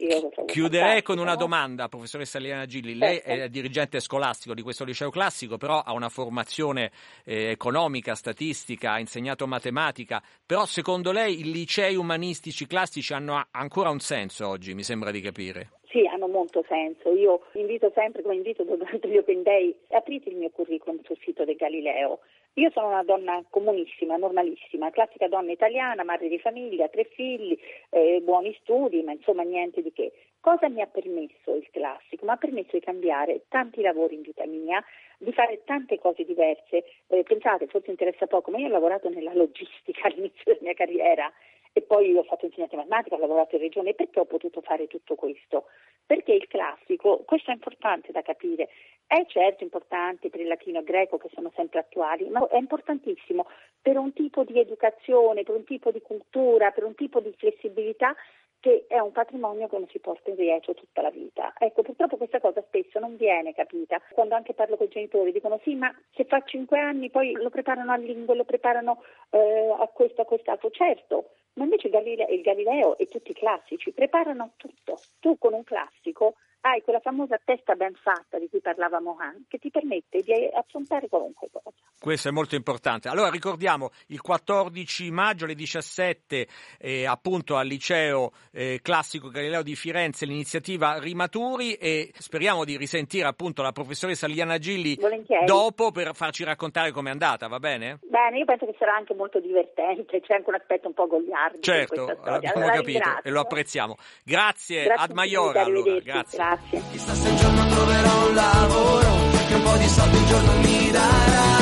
Chiuderei 0.46 1.02
con 1.02 1.18
una 1.18 1.36
domanda, 1.36 1.88
professoressa 1.88 2.40
Liana 2.40 2.66
Gilli. 2.66 2.96
Lei 2.96 3.16
certo. 3.22 3.44
è 3.44 3.50
dirigente 3.50 4.00
scolastico 4.00 4.54
di 4.54 4.62
questo 4.62 4.84
liceo 4.84 5.10
classico, 5.10 5.58
però 5.58 5.80
ha 5.80 5.94
una 5.94 6.10
formazione 6.10 6.92
eh, 7.26 7.50
economica, 7.50 8.16
statistica, 8.16 8.94
ha 8.94 9.00
insegnato 9.00 9.48
matematica, 9.48 10.22
però 10.46 10.66
secondo 10.66 11.12
lei 11.12 11.40
i 11.40 11.52
licei 11.52 11.96
umanistici 11.96 12.68
classici 12.68 13.14
hanno 13.14 13.48
ancora 13.52 13.90
un 13.90 14.00
senso 14.00 14.48
oggi, 14.48 14.74
mi 14.74 14.84
sembra 14.84 15.12
di 15.12 15.22
capire? 15.22 15.70
Sì, 15.90 16.06
hanno 16.06 16.28
molto 16.28 16.66
senso. 16.68 17.14
Io 17.14 17.44
invito 17.54 17.92
sempre, 17.96 18.22
come 18.22 18.36
invito 18.36 18.64
durante 18.64 19.08
gli 19.08 19.18
Open 19.18 19.44
Day, 19.44 19.74
aprite 19.90 20.30
il 20.30 20.36
mio 20.36 20.50
curriculum 20.50 21.02
sul 21.04 21.18
sito 21.22 21.46
del 21.46 21.56
Galileo. 21.56 22.20
Io 22.56 22.72
sono 22.72 22.88
una 22.88 23.04
donna 23.04 23.42
comunissima, 23.50 24.18
normalissima, 24.18 24.90
classica 24.90 25.28
donna 25.28 25.52
italiana, 25.52 26.04
madre 26.04 26.28
di 26.28 26.40
famiglia, 26.40 26.90
tre 26.90 27.06
figli, 27.06 27.58
eh, 27.92 28.20
buoni 28.22 28.54
studi, 28.62 29.02
ma 29.04 29.14
insomma 29.14 29.44
niente 29.44 29.82
di 29.82 29.94
che. 29.94 30.12
Cosa 30.42 30.68
mi 30.68 30.82
ha 30.82 30.88
permesso 30.88 31.56
il 31.56 31.68
classico? 31.72 32.26
Mi 32.26 32.32
ha 32.32 32.38
permesso 32.38 32.72
di 32.72 32.80
cambiare 32.80 33.44
tanti 33.48 33.82
lavori 33.82 34.16
in 34.16 34.22
vita 34.22 34.46
mia, 34.46 34.84
di 35.20 35.32
fare 35.32 35.62
tante 35.66 36.00
cose 36.00 36.26
diverse. 36.26 36.84
Eh, 37.08 37.24
pensate, 37.24 37.68
forse 37.68 37.92
interessa 37.92 38.28
poco, 38.28 38.52
ma 38.52 38.58
io 38.58 38.68
ho 38.68 38.72
lavorato 38.72 39.08
nella 39.08 39.34
logistica 39.34 40.08
all'inizio 40.08 40.44
della 40.46 40.60
mia 40.62 40.74
carriera 40.74 41.32
e 41.78 41.84
poi 41.84 42.16
ho 42.16 42.24
fatto 42.24 42.46
insegnante 42.46 42.76
matematica, 42.76 43.16
ho 43.16 43.20
lavorato 43.20 43.56
in 43.56 43.62
regione. 43.62 43.94
Perché 43.94 44.20
ho 44.20 44.26
potuto 44.26 44.62
fare 44.62 44.88
tutto 44.88 45.14
questo? 45.14 45.66
Perché 46.04 46.34
il 46.34 46.48
classico, 46.48 47.24
questo 47.24 47.52
è 47.52 47.54
importante 47.54 48.12
da 48.12 48.24
capire, 48.24 48.70
è 49.06 49.24
certo 49.28 49.64
importante 49.64 50.30
per 50.30 50.40
il 50.40 50.48
latino 50.48 50.78
e 50.78 50.80
il 50.80 50.88
greco 50.88 51.18
che 51.18 51.30
sono 51.34 51.52
sempre 51.56 51.80
attuali, 51.80 52.28
ma 52.30 52.48
è 52.48 52.58
importantissimo 52.58 53.46
per 53.80 53.98
un 53.98 54.12
tipo 54.14 54.44
di 54.44 54.60
educazione, 54.60 55.44
per 55.44 55.56
un 55.56 55.66
tipo 55.66 55.92
di 55.92 56.02
cultura, 56.02 56.72
per 56.72 56.84
un 56.84 56.96
tipo 56.96 57.20
di 57.20 57.32
flessibilità 57.38 58.16
che 58.60 58.86
è 58.88 59.00
un 59.00 59.12
patrimonio 59.12 59.68
che 59.68 59.76
uno 59.76 59.88
si 59.90 60.00
porta 60.00 60.30
in 60.30 60.36
rieccio 60.36 60.74
tutta 60.74 61.02
la 61.02 61.10
vita. 61.10 61.54
Ecco, 61.58 61.84
purtroppo 61.84 62.18
questa 62.18 62.40
cosa 62.40 62.62
spesso 62.68 63.00
non 63.00 63.16
viene 63.16 63.54
capita. 63.54 64.02
Quando 64.14 64.36
anche 64.36 64.54
parlo 64.54 64.78
con 64.78 64.88
i 64.88 64.90
genitori 64.90 65.32
dicono 65.32 65.60
sì, 65.64 65.76
ma 65.76 65.94
se 66.14 66.26
fa 66.26 66.42
cinque 66.44 66.80
anni 66.80 67.10
poi 67.10 67.34
lo 67.34 67.50
preparano 67.50 67.92
a 67.92 67.98
lingue, 67.98 68.36
lo 68.36 68.46
preparano 68.46 69.04
eh, 69.30 69.76
a 69.78 69.88
questo, 69.88 70.22
a 70.22 70.26
quest'altro. 70.26 70.70
Certo, 70.72 71.30
ma 71.54 71.64
invece 71.64 71.88
il 71.88 72.42
Galileo 72.42 72.98
e 72.98 73.06
tutti 73.08 73.32
i 73.32 73.36
classici 73.36 73.92
preparano 73.92 74.54
tutto. 74.58 75.00
Tu 75.20 75.38
con 75.38 75.54
un 75.54 75.64
classico 75.64 76.36
hai 76.62 76.82
quella 76.82 77.00
famosa 77.00 77.40
testa 77.44 77.76
ben 77.76 77.94
fatta 77.94 78.38
di 78.40 78.50
cui 78.50 78.60
parlava 78.62 79.00
Mohan, 79.00 79.46
che 79.48 79.58
ti 79.58 79.70
permette 79.70 80.22
di 80.22 80.34
affrontare 80.54 81.08
qualunque 81.08 81.48
cosa. 81.52 81.76
Questo 82.00 82.30
è 82.30 82.32
molto 82.32 82.56
importante. 82.56 83.10
Allora 83.10 83.30
ricordiamo 83.30 83.90
il 84.08 84.22
14 84.22 85.10
maggio 85.12 85.46
alle 85.46 85.56
17 85.56 86.48
eh, 86.80 87.06
appunto 87.06 87.56
al 87.56 87.68
liceo 87.68 88.32
eh, 88.52 88.80
classico 88.82 89.30
Galileo 89.30 89.64
di 89.64 89.76
Firenze 89.76 90.26
l'iniziativa 90.26 91.00
Rimaturi 91.00 91.74
e 91.74 92.12
speriamo 92.14 92.66
di 92.66 92.78
risentire 92.78 93.28
appunto 93.28 93.62
la 93.62 93.72
professoressa 93.72 94.28
Liana 94.28 94.58
Gilli 94.58 94.96
Volentieri. 94.96 95.46
dopo 95.46 95.92
per 95.92 96.14
farci 96.14 96.44
raccontare 96.44 96.92
com'è 96.92 97.10
andata, 97.10 97.48
va 97.48 97.60
bene? 97.60 98.00
Bene, 98.04 98.38
io 98.38 98.46
penso 98.46 98.66
che 98.66 98.76
sarà 98.78 98.96
anche 98.96 99.14
molto 99.14 99.40
divertente, 99.40 100.22
c'è 100.22 100.36
anche 100.36 100.50
un 100.50 100.56
aspetto 100.56 100.88
un 100.88 100.94
po' 100.94 101.08
gogliardo. 101.08 101.60
Certo, 101.62 102.04
abbiamo 102.24 102.58
allora, 102.58 102.74
capito 102.74 103.00
ringrazio. 103.00 103.30
e 103.30 103.30
lo 103.32 103.40
apprezziamo. 103.40 103.96
Grazie, 104.24 104.84
Grazie 104.84 105.04
ad 105.04 105.12
Maiora 105.12 105.64
allora, 105.64 106.00
grazie. 106.00 106.02
Grazie. 106.04 106.47
Chissà 106.92 107.14
se 107.14 107.30
un 107.30 107.36
giorno 107.36 107.68
troverò 107.68 108.28
un 108.30 108.36
lavoro 108.36 109.10
che 109.48 109.54
un 109.56 109.64
po' 109.64 109.78
di 109.78 109.88
soldi 109.88 110.18
un 110.18 110.26
giorno 110.26 110.52
mi 110.62 110.92
darà. 110.92 111.58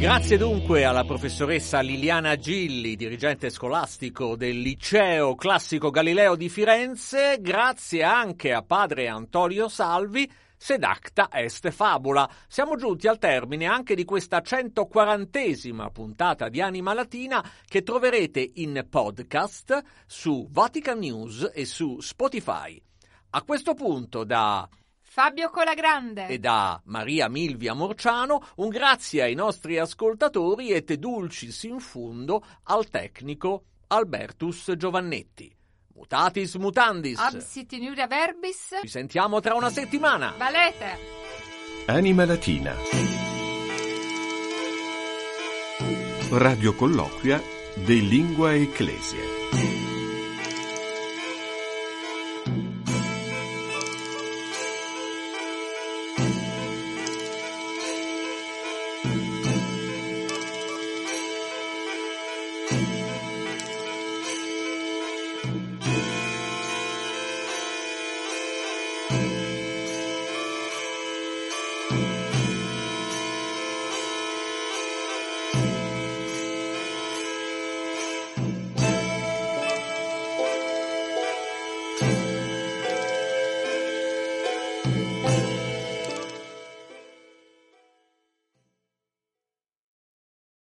Grazie 0.00 0.38
dunque 0.38 0.84
alla 0.84 1.04
professoressa 1.04 1.80
Liliana 1.80 2.34
Gilli, 2.36 2.96
dirigente 2.96 3.50
scolastico 3.50 4.34
del 4.34 4.58
Liceo 4.58 5.34
Classico 5.34 5.90
Galileo 5.90 6.36
di 6.36 6.48
Firenze, 6.48 7.38
grazie 7.40 8.02
anche 8.02 8.52
a 8.52 8.62
padre 8.62 9.08
Antonio 9.08 9.68
Salvi, 9.68 10.28
sed 10.62 10.84
acta 10.84 11.30
est 11.32 11.70
fabula. 11.70 12.28
Siamo 12.46 12.76
giunti 12.76 13.08
al 13.08 13.18
termine 13.18 13.64
anche 13.64 13.94
di 13.94 14.04
questa 14.04 14.42
140esima 14.42 15.90
puntata 15.90 16.50
di 16.50 16.60
Anima 16.60 16.92
Latina 16.92 17.42
che 17.66 17.82
troverete 17.82 18.50
in 18.56 18.86
podcast 18.88 19.82
su 20.06 20.46
Vatican 20.50 20.98
News 20.98 21.50
e 21.54 21.64
su 21.64 21.98
Spotify. 22.00 22.78
A 23.30 23.42
questo 23.42 23.72
punto 23.72 24.24
da 24.24 24.68
Fabio 25.00 25.48
Colagrande 25.48 26.26
e 26.26 26.38
da 26.38 26.78
Maria 26.84 27.30
Milvia 27.30 27.72
Morciano 27.72 28.44
un 28.56 28.68
grazie 28.68 29.22
ai 29.22 29.34
nostri 29.34 29.78
ascoltatori 29.78 30.72
e 30.72 30.84
te 30.84 30.98
dulcis 30.98 31.62
in 31.62 31.80
fundo 31.80 32.44
al 32.64 32.90
tecnico 32.90 33.64
Albertus 33.86 34.74
Giovannetti. 34.76 35.59
Mutatis 36.00 36.54
mutandis. 36.54 37.18
Absit 37.18 37.72
in 37.72 37.82
iuria 37.82 38.06
verbis. 38.06 38.78
Ci 38.80 38.88
sentiamo 38.88 39.40
tra 39.40 39.54
una 39.54 39.68
settimana. 39.68 40.32
Valete. 40.38 40.98
Anima 41.86 42.24
Latina. 42.24 42.74
Radio 46.30 46.74
colloquia 46.74 47.42
de 47.74 47.94
lingua 47.94 48.54
ecclesia. 48.54 49.79